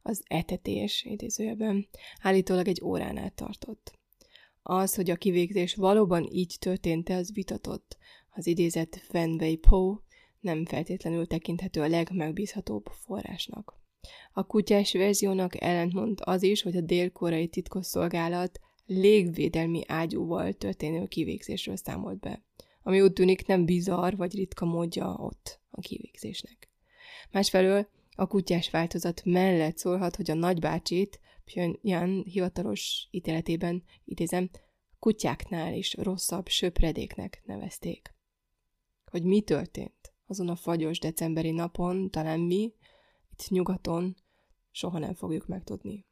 [0.01, 1.87] Az etetés, idézőjelben,
[2.21, 3.99] állítólag egy órán át tartott.
[4.61, 7.97] Az, hogy a kivégzés valóban így történt az vitatott.
[8.29, 9.99] Az idézett Wei Po
[10.39, 13.84] nem feltétlenül tekinthető a legmegbízhatóbb forrásnak.
[14.33, 22.19] A kutyás verziónak ellentmond az is, hogy a dél-koreai titkosszolgálat légvédelmi ágyúval történő kivégzésről számolt
[22.19, 22.43] be,
[22.83, 26.69] ami úgy tűnik nem bizarr vagy ritka módja ott a kivégzésnek.
[27.31, 34.49] Másfelől a kutyás változat mellett szólhat, hogy a nagybácsit Pyongyang hivatalos ítéletében, idézem,
[34.99, 38.13] kutyáknál is rosszabb söpredéknek nevezték.
[39.05, 42.73] Hogy mi történt azon a fagyos decemberi napon, talán mi,
[43.37, 44.15] itt nyugaton,
[44.71, 46.05] soha nem fogjuk megtudni.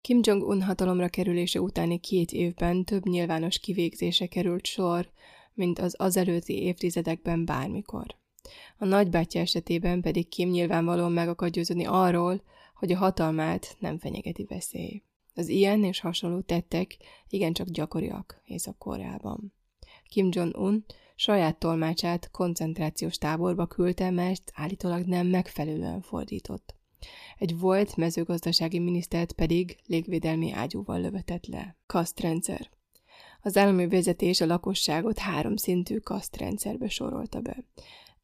[0.00, 5.10] Kim Jong-un hatalomra kerülése utáni két évben több nyilvános kivégzése került sor,
[5.54, 8.06] mint az azelőtti évtizedekben bármikor.
[8.78, 12.42] A nagybátyja esetében pedig Kim nyilvánvalóan meg akar győződni arról,
[12.74, 15.02] hogy a hatalmát nem fenyegeti veszély.
[15.34, 16.96] Az ilyen és hasonló tettek
[17.28, 19.52] igencsak gyakoriak Észak-Koreában.
[20.08, 20.84] Kim Jong-un
[21.16, 26.74] saját tolmácsát koncentrációs táborba küldte, mert állítólag nem megfelelően fordított.
[27.38, 31.76] Egy volt mezőgazdasági minisztert pedig légvédelmi ágyúval lövetett le.
[31.86, 32.70] Kasztrendszer.
[33.42, 37.64] Az állami vezetés a lakosságot háromszintű kasztrendszerbe sorolta be.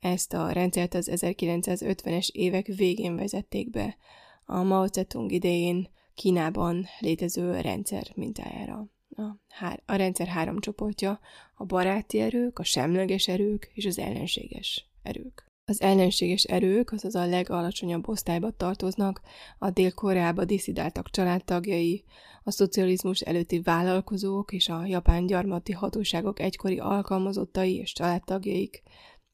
[0.01, 3.97] Ezt a rendszert az 1950-es évek végén vezették be,
[4.45, 8.87] a Mao Zedong idején Kínában létező rendszer mintájára.
[9.17, 11.21] A, hár, a rendszer három csoportja,
[11.55, 15.51] a baráti erők, a semleges erők és az ellenséges erők.
[15.65, 19.21] Az ellenséges erők, azaz a legalacsonyabb osztályba tartoznak,
[19.59, 22.05] a Dél-Koreába diszidáltak családtagjai,
[22.43, 28.83] a szocializmus előtti vállalkozók és a japán gyarmati hatóságok egykori alkalmazottai és családtagjaik,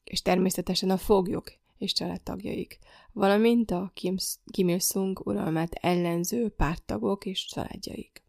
[0.03, 2.79] és természetesen a foglyok és családtagjaik,
[3.13, 4.15] valamint a Kim,
[4.51, 8.23] Kim Il-sung uralmát ellenző párttagok és családjaik.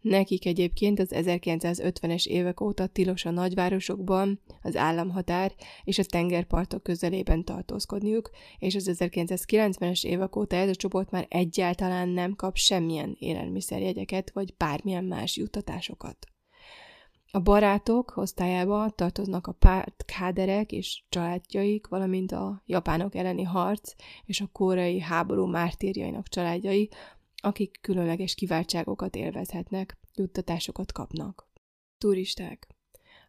[0.00, 5.52] Nekik egyébként az 1950-es évek óta tilos a nagyvárosokban, az államhatár
[5.84, 12.08] és a tengerpartok közelében tartózkodniuk, és az 1990-es évek óta ez a csoport már egyáltalán
[12.08, 16.26] nem kap semmilyen élelmiszerjegyeket vagy bármilyen más juttatásokat.
[17.34, 23.92] A barátok osztályába tartoznak a párt káderek és családjaik, valamint a japánok elleni harc
[24.24, 26.88] és a koreai háború mártírjainak családjai,
[27.44, 31.50] akik különleges kiváltságokat élvezhetnek, juttatásokat kapnak.
[31.98, 32.66] Turisták.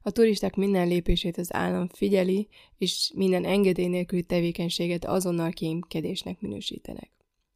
[0.01, 2.47] A turisták minden lépését az állam figyeli,
[2.77, 7.11] és minden engedély nélküli tevékenységet azonnal kémkedésnek minősítenek.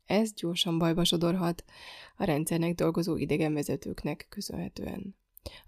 [0.05, 1.63] Ez gyorsan bajba sodorhat
[2.17, 5.15] a rendszernek dolgozó idegenvezetőknek köszönhetően.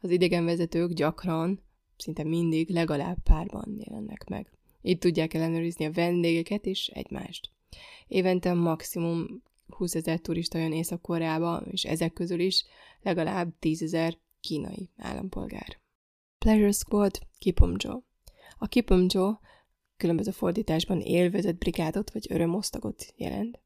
[0.02, 1.64] Az idegenvezetők gyakran,
[1.98, 4.52] szinte mindig legalább párban jelennek meg.
[4.82, 7.52] Itt tudják ellenőrizni a vendégeket és egymást.
[8.08, 12.66] Évente maximum 20 ezer turista jön Észak-Koreába, és ezek közül is
[13.02, 15.80] legalább 10 ezer kínai állampolgár.
[16.38, 18.02] Pleasure Squad Kipumjo.
[18.58, 19.38] A Kipumjo
[19.98, 23.60] különböző fordításban élvezett brigádot vagy örömosztagot jelent.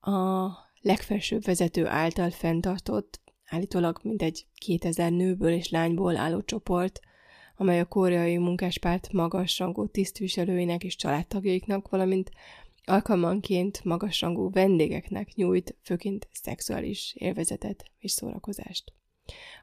[0.00, 0.48] A
[0.80, 7.00] legfelsőbb vezető által fenntartott, állítólag mintegy 2000 nőből és lányból álló csoport,
[7.56, 12.30] amely a koreai munkáspárt magas rangú tisztviselőinek és családtagjaiknak, valamint
[12.84, 18.92] alkalmanként magasrangú vendégeknek nyújt főként szexuális élvezetet és szórakozást.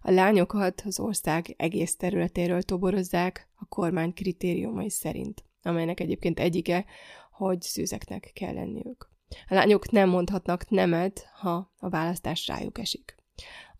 [0.01, 6.85] A lányokat az ország egész területéről toborozzák a kormány kritériumai szerint, amelynek egyébként egyike,
[7.31, 9.09] hogy szűzeknek kell lenniük.
[9.47, 13.15] A lányok nem mondhatnak nemet, ha a választás rájuk esik.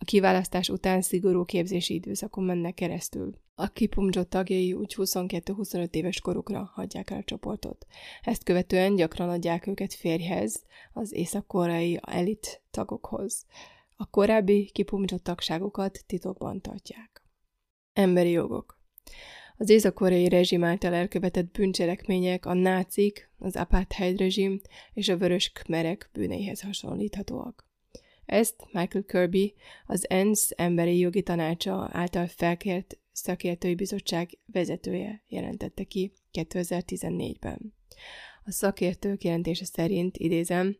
[0.01, 3.33] A kiválasztás után szigorú képzési időszakon mennek keresztül.
[3.55, 7.85] A Kipumjo tagjai úgy 22-25 éves korukra hagyják el a csoportot.
[8.21, 13.45] Ezt követően gyakran adják őket férjhez, az észak-koreai elit tagokhoz.
[13.95, 17.23] A korábbi Kipumjo tagságokat titokban tartják.
[17.93, 18.79] Emberi jogok
[19.61, 24.61] az észak-koreai rezsim által elkövetett bűncselekmények a nácik, az apartheid rezsim
[24.93, 27.68] és a vörös kmerek bűneihez hasonlíthatóak.
[28.29, 29.53] Ezt Michael Kirby,
[29.85, 37.73] az ENSZ emberi jogi tanácsa által felkért szakértői bizottság vezetője jelentette ki 2014-ben.
[38.45, 40.77] A szakértők jelentése szerint, idézem,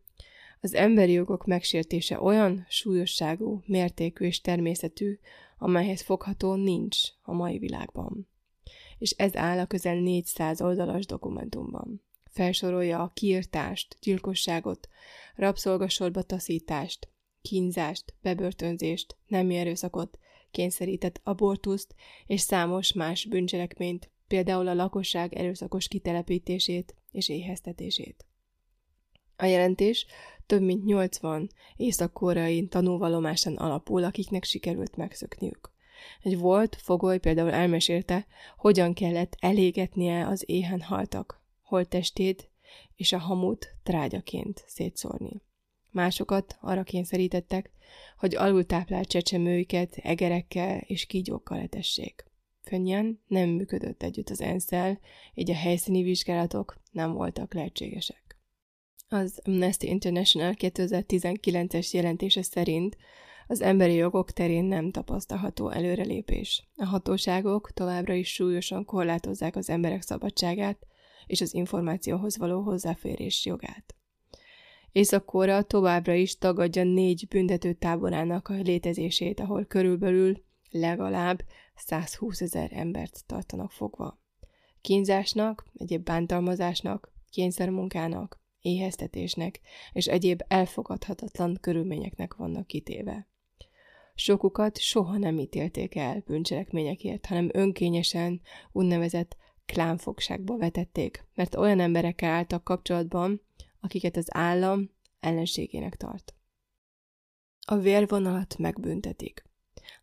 [0.61, 5.19] az emberi jogok megsértése olyan súlyosságú, mértékű és természetű,
[5.57, 8.28] amelyhez fogható nincs a mai világban.
[8.97, 12.01] És ez áll a közel 400 oldalas dokumentumban.
[12.32, 14.89] Felsorolja a kiirtást, gyilkosságot,
[15.36, 17.07] rabszolgasorba taszítást,
[17.41, 20.17] kínzást, bebörtönzést, nemi erőszakot,
[20.51, 28.25] kényszerített abortuszt és számos más bűncselekményt, például a lakosság erőszakos kitelepítését és éheztetését.
[29.35, 30.05] A jelentés
[30.45, 35.71] több mint 80 észak-koreai tanúvallomáson alapul, akiknek sikerült megszökniük.
[36.21, 38.27] Egy volt fogoly például elmesélte,
[38.57, 42.49] hogyan kellett elégetnie az éhen haltak, holttestét
[42.95, 45.41] és a hamut trágyaként szétszórni.
[45.91, 47.71] Másokat arra kényszerítettek,
[48.17, 52.25] hogy alultáplált csecsemőiket egerekkel és kígyókkal etessék.
[52.63, 54.71] Könnyen nem működött együtt az ensz
[55.33, 58.37] így a helyszíni vizsgálatok nem voltak lehetségesek.
[59.07, 62.97] Az Amnesty International 2019-es jelentése szerint
[63.47, 66.69] az emberi jogok terén nem tapasztalható előrelépés.
[66.75, 70.87] A hatóságok továbbra is súlyosan korlátozzák az emberek szabadságát
[71.25, 73.99] és az információhoz való hozzáférés jogát.
[74.91, 81.41] Észak továbbra is tagadja négy büntető táborának a létezését, ahol körülbelül legalább
[81.75, 84.19] 120 ezer embert tartanak fogva.
[84.81, 89.59] Kínzásnak, egyéb bántalmazásnak, kényszermunkának, éheztetésnek
[89.91, 93.27] és egyéb elfogadhatatlan körülményeknek vannak kitéve.
[94.15, 102.63] Sokukat soha nem ítélték el bűncselekményekért, hanem önkényesen úgynevezett klánfogságba vetették, mert olyan emberekkel álltak
[102.63, 103.41] kapcsolatban,
[103.80, 106.36] akiket az állam ellenségének tart.
[107.67, 109.43] A vérvonalat megbüntetik.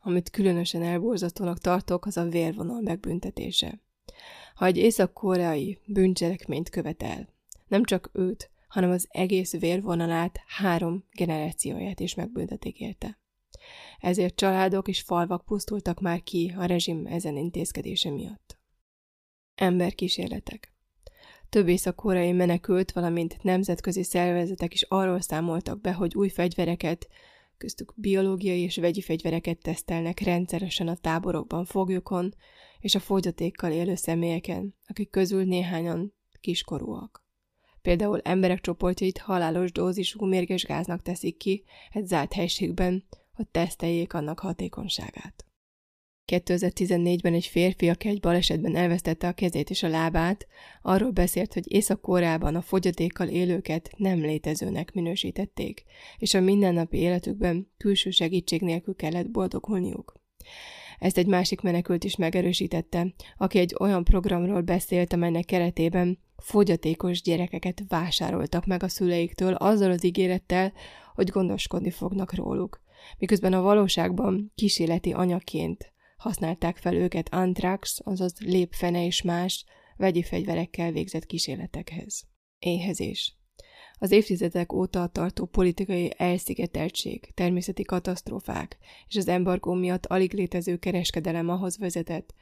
[0.01, 3.81] Amit különösen elborzasztónak tartok, az a vérvonal megbüntetése.
[4.55, 7.29] Ha egy észak-koreai bűncselekményt követel,
[7.66, 13.18] nem csak őt, hanem az egész vérvonalát, három generációját is megbüntetik érte.
[13.99, 18.59] Ezért családok és falvak pusztultak már ki a rezsim ezen intézkedése miatt.
[19.55, 20.76] Emberkísérletek
[21.57, 27.09] több észak-koreai menekült, valamint nemzetközi szervezetek is arról számoltak be, hogy új fegyvereket,
[27.57, 32.35] köztük biológiai és vegyi fegyvereket tesztelnek rendszeresen a táborokban foglyokon
[32.81, 37.25] és a fogyatékkal élő személyeken, akik közül néhányan kiskorúak.
[37.83, 44.39] Például emberek csoportjait halálos dózisú mérges gáznak teszik ki egy zárt helységben, hogy teszteljék annak
[44.39, 45.46] hatékonyságát.
[46.27, 50.47] 2014-ben egy férfi, aki egy balesetben elvesztette a kezét és a lábát,
[50.83, 55.85] arról beszélt, hogy Észak-Koreában a fogyatékkal élőket nem létezőnek minősítették,
[56.18, 60.14] és a mindennapi életükben külső segítség nélkül kellett boldogulniuk.
[60.99, 67.83] Ezt egy másik menekült is megerősítette, aki egy olyan programról beszélt, amelynek keretében fogyatékos gyerekeket
[67.89, 70.72] vásároltak meg a szüleiktől azzal az ígérettel,
[71.14, 72.83] hogy gondoskodni fognak róluk,
[73.18, 79.64] miközben a valóságban kísérleti anyaként használták fel őket antrax, azaz lépfene és más
[79.97, 82.25] vegyi fegyverekkel végzett kísérletekhez.
[82.59, 83.37] Éhezés.
[83.99, 91.49] Az évtizedek óta tartó politikai elszigeteltség, természeti katasztrófák és az embargó miatt alig létező kereskedelem
[91.49, 92.35] ahhoz vezetett,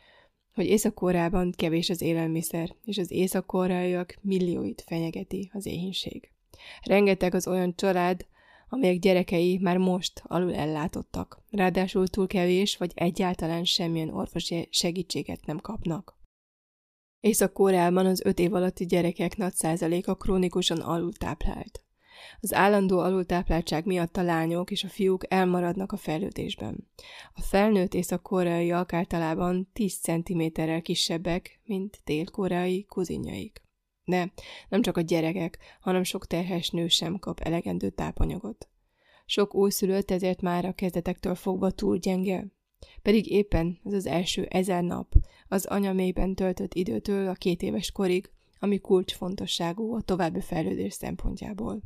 [0.55, 3.53] hogy Észak-Koreában kevés az élelmiszer, és az észak
[4.20, 6.31] millióit fenyegeti az éhínség.
[6.83, 8.27] Rengeteg az olyan család,
[8.69, 15.59] amelyek gyerekei már most alul ellátottak, ráadásul túl kevés vagy egyáltalán semmilyen orvosi segítséget nem
[15.59, 16.19] kapnak.
[17.21, 21.85] Észak-Koreában az öt év alatti gyerekek nagy százaléka krónikusan alultáplált.
[22.41, 26.89] Az állandó alultápláltság miatt a lányok és a fiúk elmaradnak a fejlődésben.
[27.35, 33.64] A felnőtt észak-koreaiak általában 10 cm-rel kisebbek, mint dél-koreai kuzinjaik.
[34.05, 34.33] De
[34.69, 38.69] nem csak a gyerekek, hanem sok terhes nő sem kap elegendő tápanyagot.
[39.27, 42.47] Sok újszülött ezért már a kezdetektől fogva túl gyenge,
[43.03, 45.13] pedig éppen ez az első ezer nap
[45.49, 51.83] az anyamélyben töltött időtől a két éves korig, ami kulcsfontosságú a további fejlődés szempontjából.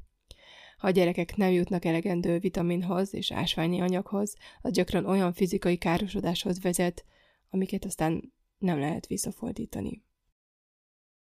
[0.79, 6.61] Ha a gyerekek nem jutnak elegendő vitaminhoz és ásványi anyaghoz, az gyakran olyan fizikai károsodáshoz
[6.61, 7.05] vezet,
[7.51, 10.03] amiket aztán nem lehet visszafordítani.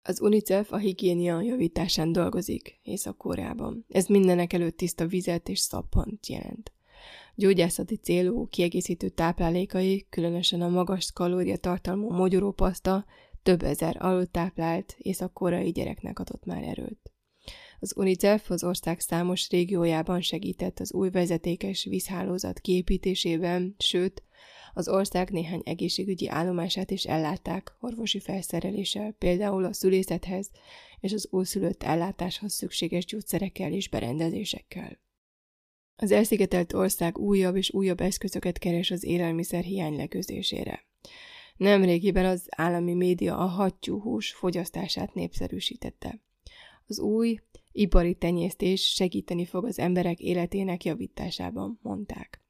[0.07, 3.85] Az UNICEF a higiénia javításán dolgozik Észak-Koreában.
[3.89, 6.71] Ez mindenek előtt tiszta vizet és szappant jelent.
[7.35, 13.05] Gyógyászati célú, kiegészítő táplálékai, különösen a magas kalóriatartalmú mogyorópaszta
[13.43, 17.11] több ezer alultáplált észak-koreai gyereknek adott már erőt.
[17.79, 24.23] Az UNICEF az ország számos régiójában segített az új vezetékes vízhálózat kiépítésében, sőt,
[24.77, 30.49] az ország néhány egészségügyi állomását is ellátták orvosi felszereléssel, például a szülészethez
[30.99, 34.99] és az újszülött ellátáshoz szükséges gyógyszerekkel és berendezésekkel.
[35.95, 40.85] Az elszigetelt ország újabb és újabb eszközöket keres az élelmiszer hiány leküzdésére.
[41.55, 46.21] Nemrégiben az állami média a hattyúhús fogyasztását népszerűsítette.
[46.87, 47.39] Az új,
[47.71, 52.41] ipari tenyésztés segíteni fog az emberek életének javításában, mondták.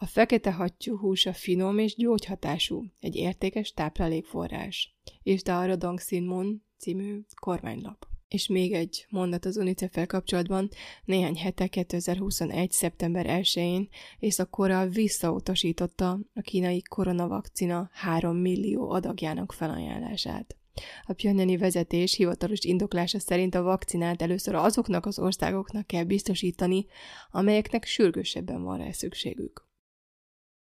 [0.00, 7.20] A fekete hattyú húsa finom és gyógyhatású, egy értékes táplálékforrás, írta a Rodong Sinmun című
[7.40, 8.06] kormánylap.
[8.28, 10.68] És még egy mondat az unicef kapcsolatban.
[11.04, 12.70] Néhány hete 2021.
[12.72, 13.88] szeptember 1-én
[14.18, 20.56] Észak-Korea visszautasította a kínai koronavakcina 3 millió adagjának felajánlását.
[21.04, 26.86] A pjönjani vezetés hivatalos indoklása szerint a vakcinát először azoknak az országoknak kell biztosítani,
[27.30, 29.67] amelyeknek sürgősebben van rá szükségük.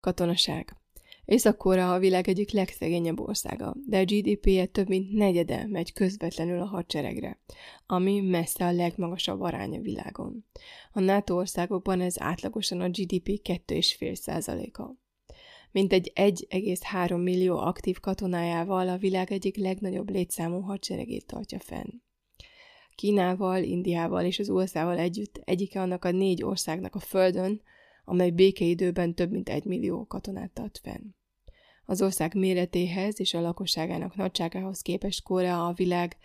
[0.03, 0.77] Katonaság
[1.25, 6.65] észak a világ egyik legszegényebb országa, de a GDP-je több mint negyede megy közvetlenül a
[6.65, 7.39] hadseregre,
[7.85, 10.45] ami messze a legmagasabb aránya világon.
[10.91, 14.95] A NATO országokban ez átlagosan a GDP 2,5 százaléka.
[15.71, 22.01] Mint egy 1,3 millió aktív katonájával a világ egyik legnagyobb létszámú hadseregét tartja fenn.
[22.95, 27.61] Kínával, Indiával és az USA-val együtt egyike annak a négy országnak a földön,
[28.03, 31.13] amely békeidőben több mint egy millió katonát tart fenn.
[31.85, 36.17] Az ország méretéhez és a lakosságának nagyságához képest Korea a világ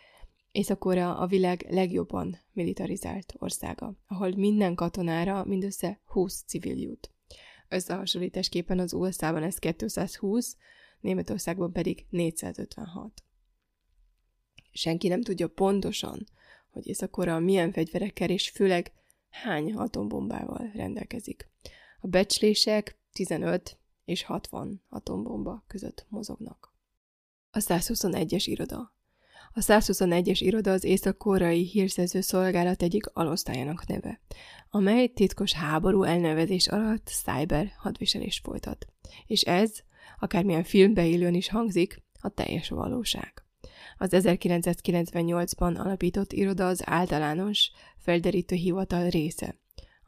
[0.52, 7.10] Észak-Korea a világ legjobban militarizált országa, ahol minden katonára mindössze 20 civil jut.
[7.68, 10.56] Összehasonlításképpen az USA-ban ez 220,
[11.00, 13.22] Németországban pedig 456.
[14.72, 16.26] Senki nem tudja pontosan,
[16.70, 18.92] hogy Észak-Korea milyen fegyverekkel és főleg
[19.30, 21.50] hány atombombával rendelkezik.
[22.00, 26.74] A becslések 15 és 60 atombomba között mozognak.
[27.50, 28.96] A 121-es iroda
[29.52, 34.20] a 121-es iroda az észak-koreai hírszerző szolgálat egyik alosztályának neve,
[34.70, 38.86] amely titkos háború elnevezés alatt cyber hadviselést folytat.
[39.26, 39.72] És ez,
[40.18, 43.44] akármilyen filmbe illőn is hangzik, a teljes valóság.
[43.96, 49.58] Az 1998-ban alapított iroda az általános felderítő hivatal része,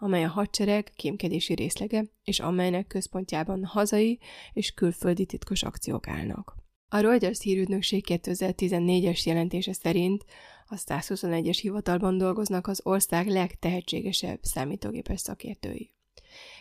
[0.00, 4.18] amely a hadsereg kémkedési részlege, és amelynek központjában hazai
[4.52, 6.56] és külföldi titkos akciók állnak.
[6.88, 10.24] A Reuters hírügynökség 2014-es jelentése szerint
[10.66, 15.92] a 121-es hivatalban dolgoznak az ország legtehetségesebb számítógépes szakértői.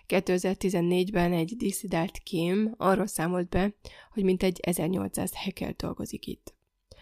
[0.08, 3.74] 2014-ben egy diszidált kém arról számolt be,
[4.12, 6.54] hogy mintegy 1800 hacker dolgozik itt.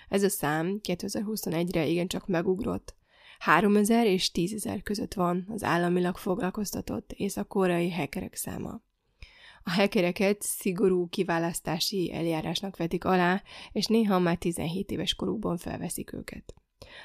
[0.09, 2.96] Ez a szám 2021-re igencsak megugrott,
[3.39, 8.81] 3000 és 10.000 között van az államilag foglalkoztatott észak-koreai hackerek száma.
[9.63, 16.53] A hackereket szigorú kiválasztási eljárásnak vetik alá, és néha már 17 éves korukban felveszik őket.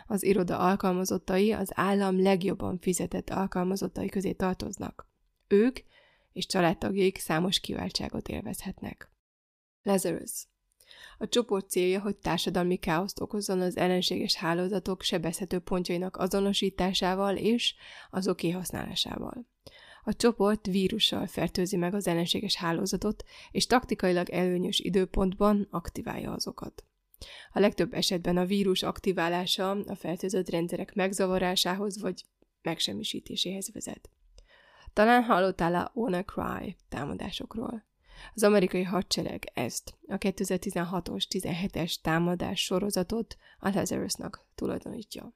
[0.07, 5.11] Az iroda alkalmazottai az állam legjobban fizetett alkalmazottai közé tartoznak.
[5.49, 5.79] Ők
[6.33, 9.11] és családtagjaik számos kiváltságot élvezhetnek.
[9.83, 10.47] Lazarus
[11.19, 17.75] a csoport célja, hogy társadalmi káoszt okozzon az ellenséges hálózatok sebezhető pontjainak azonosításával és
[18.11, 19.47] azok kihasználásával.
[20.05, 26.85] A csoport vírussal fertőzi meg az ellenséges hálózatot, és taktikailag előnyös időpontban aktiválja azokat.
[27.53, 32.25] A legtöbb esetben a vírus aktiválása a fertőzött rendszerek megzavarásához vagy
[32.63, 34.11] megsemmisítéséhez vezet.
[34.93, 37.85] Talán hallottál a WannaCry támadásokról.
[38.35, 45.35] Az amerikai hadsereg ezt, a 2016-os 17-es támadás sorozatot a Lazarusnak tulajdonítja.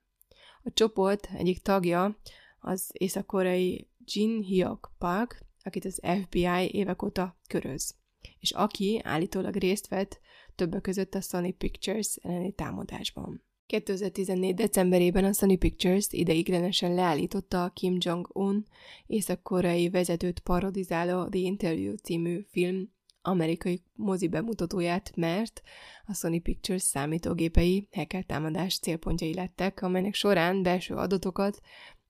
[0.63, 2.19] A csoport egyik tagja
[2.61, 7.95] az észak-koreai Jin Hyok Park, akit az FBI évek óta köröz,
[8.41, 10.21] és aki állítólag részt vett
[10.55, 13.43] többek között a Sony Pictures elleni támadásban.
[13.67, 14.55] 2014.
[14.55, 18.67] decemberében a Sony Pictures ideiglenesen leállította a Kim Jong-un
[19.07, 25.63] észak-koreai vezetőt parodizáló The Interview című film amerikai mozi bemutatóját, mert
[26.05, 31.61] a Sony Pictures számítógépei hacker támadás célpontjai lettek, amelynek során belső adatokat,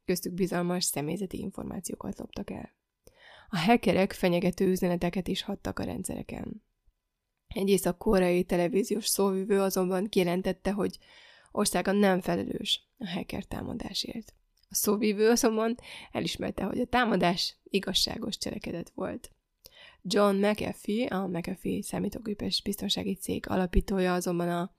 [0.04, 2.74] köztük bizalmas személyzeti információkat loptak el.
[3.48, 6.62] A hackerek fenyegető üzeneteket is hadtak a rendszereken.
[7.46, 10.98] Egy észak-koreai televíziós szóvivő azonban kijelentette, hogy
[11.56, 14.34] országa nem felelős a hacker támadásért.
[14.68, 15.74] A szóvívő azonban
[16.12, 19.30] elismerte, hogy a támadás igazságos cselekedet volt.
[20.02, 24.74] John McAfee, a McAfee számítógépes biztonsági cég alapítója azonban a,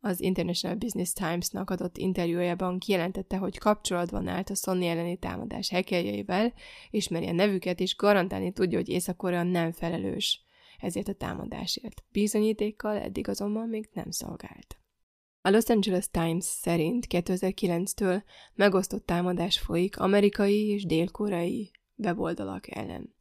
[0.00, 6.52] az International Business Times-nak adott interjújában kijelentette, hogy kapcsolatban állt a Sony elleni támadás hackerjeivel,
[6.90, 10.44] ismeri a nevüket, és garantálni tudja, hogy észak nem felelős
[10.78, 12.04] ezért a támadásért.
[12.12, 14.77] Bizonyítékkal eddig azonban még nem szolgált.
[15.48, 18.22] A Los Angeles Times szerint 2009-től
[18.54, 23.14] megosztott támadás folyik amerikai és dél-koreai weboldalak ellen.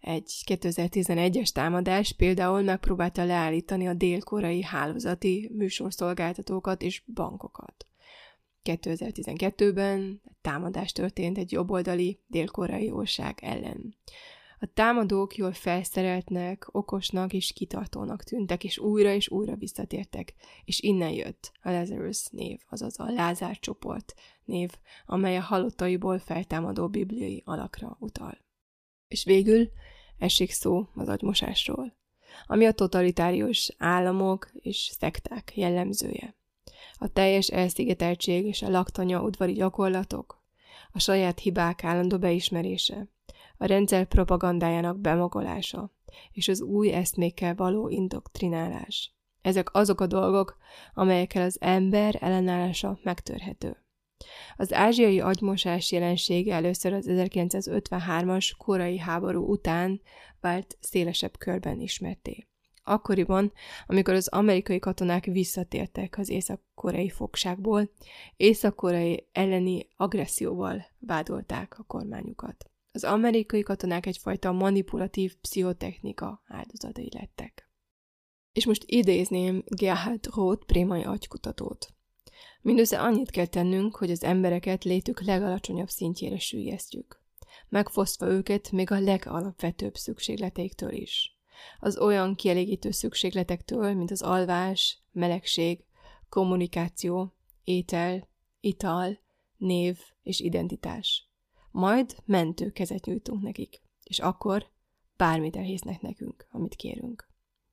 [0.00, 7.86] Egy 2011-es támadás például megpróbálta leállítani a dél-koreai hálózati műsorszolgáltatókat és bankokat.
[8.64, 13.96] 2012-ben támadás történt egy jobboldali dél-koreai ország ellen.
[14.62, 20.34] A támadók jól felszereltnek, okosnak és kitartónak tűntek, és újra és újra visszatértek,
[20.64, 24.70] és innen jött a Lazarus név, azaz a Lázár csoport név,
[25.06, 28.38] amely a halottaiból feltámadó bibliai alakra utal.
[29.08, 29.70] És végül
[30.18, 31.96] esik szó az agymosásról,
[32.46, 36.34] ami a totalitárius államok és szekták jellemzője.
[36.98, 40.42] A teljes elszigeteltség és a laktanya udvari gyakorlatok,
[40.92, 43.08] a saját hibák állandó beismerése,
[43.62, 45.92] a rendszer propagandájának bemogolása
[46.32, 49.14] és az új eszmékkel való indoktrinálás.
[49.42, 50.56] Ezek azok a dolgok,
[50.94, 53.84] amelyekkel az ember ellenállása megtörhető.
[54.56, 60.00] Az ázsiai agymosás jelensége először az 1953-as korai háború után
[60.40, 62.46] vált szélesebb körben ismerté.
[62.84, 63.52] Akkoriban,
[63.86, 67.90] amikor az amerikai katonák visszatértek az észak-koreai fogságból,
[68.36, 72.71] észak-koreai elleni agresszióval vádolták a kormányukat.
[72.92, 77.70] Az amerikai katonák egyfajta manipulatív pszichotechnika áldozatai lettek.
[78.52, 81.94] És most idézném Gerhard Roth prémai agykutatót.
[82.60, 87.22] Mindössze annyit kell tennünk, hogy az embereket létük legalacsonyabb szintjére sűjesztjük,
[87.68, 91.36] megfosztva őket még a legalapvetőbb szükségleteiktől is.
[91.78, 95.84] Az olyan kielégítő szükségletektől, mint az alvás, melegség,
[96.28, 97.34] kommunikáció,
[97.64, 98.28] étel,
[98.60, 99.18] ital,
[99.56, 101.31] név és identitás.
[101.72, 104.66] Majd mentő kezet nyújtunk nekik, és akkor
[105.16, 107.28] bármit elhisznek nekünk, amit kérünk.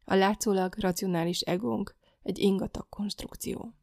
[0.06, 3.74] A látszólag racionális egónk egy ingatag konstrukció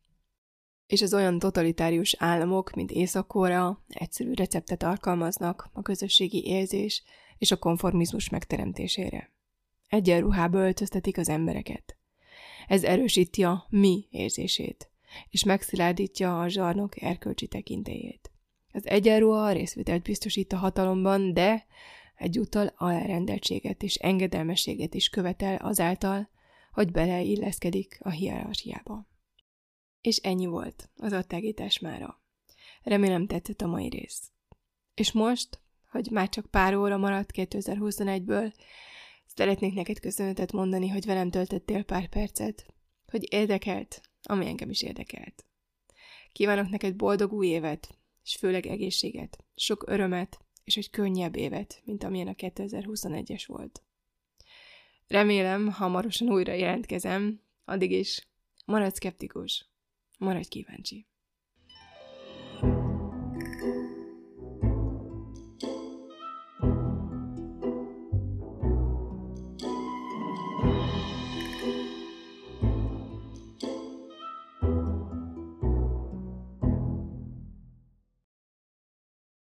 [0.87, 7.03] és az olyan totalitárius államok, mint Észak-Korea egyszerű receptet alkalmaznak a közösségi érzés
[7.39, 9.31] és a konformizmus megteremtésére.
[9.89, 11.97] Egyenruhába öltöztetik az embereket.
[12.67, 14.91] Ez erősíti a mi érzését,
[15.31, 18.31] és megszilárdítja a zsarnok erkölcsi tekintélyét.
[18.77, 21.67] Az egyenruha a részvételt biztosít a hatalomban, de
[22.15, 26.29] egyúttal alárendeltséget és engedelmességet is követel azáltal,
[26.73, 29.09] hogy beleilleszkedik a hierarchiába.
[30.01, 32.23] És ennyi volt az attágítás mára.
[32.83, 34.31] Remélem tetszett a mai rész.
[34.95, 35.61] És most,
[35.91, 38.55] hogy már csak pár óra maradt 2021-ből,
[39.27, 42.67] szeretnék neked köszönetet mondani, hogy velem töltöttél pár percet,
[43.07, 45.45] hogy érdekelt, ami engem is érdekelt.
[46.33, 47.97] Kívánok neked boldog új évet,
[48.27, 53.83] és főleg egészséget, sok örömet, és egy könnyebb évet, mint amilyen a 2021-es volt.
[55.07, 58.29] Remélem, hamarosan újra jelentkezem, addig is
[58.65, 59.71] maradj szkeptikus.
[60.19, 61.07] Maradj kíváncsi!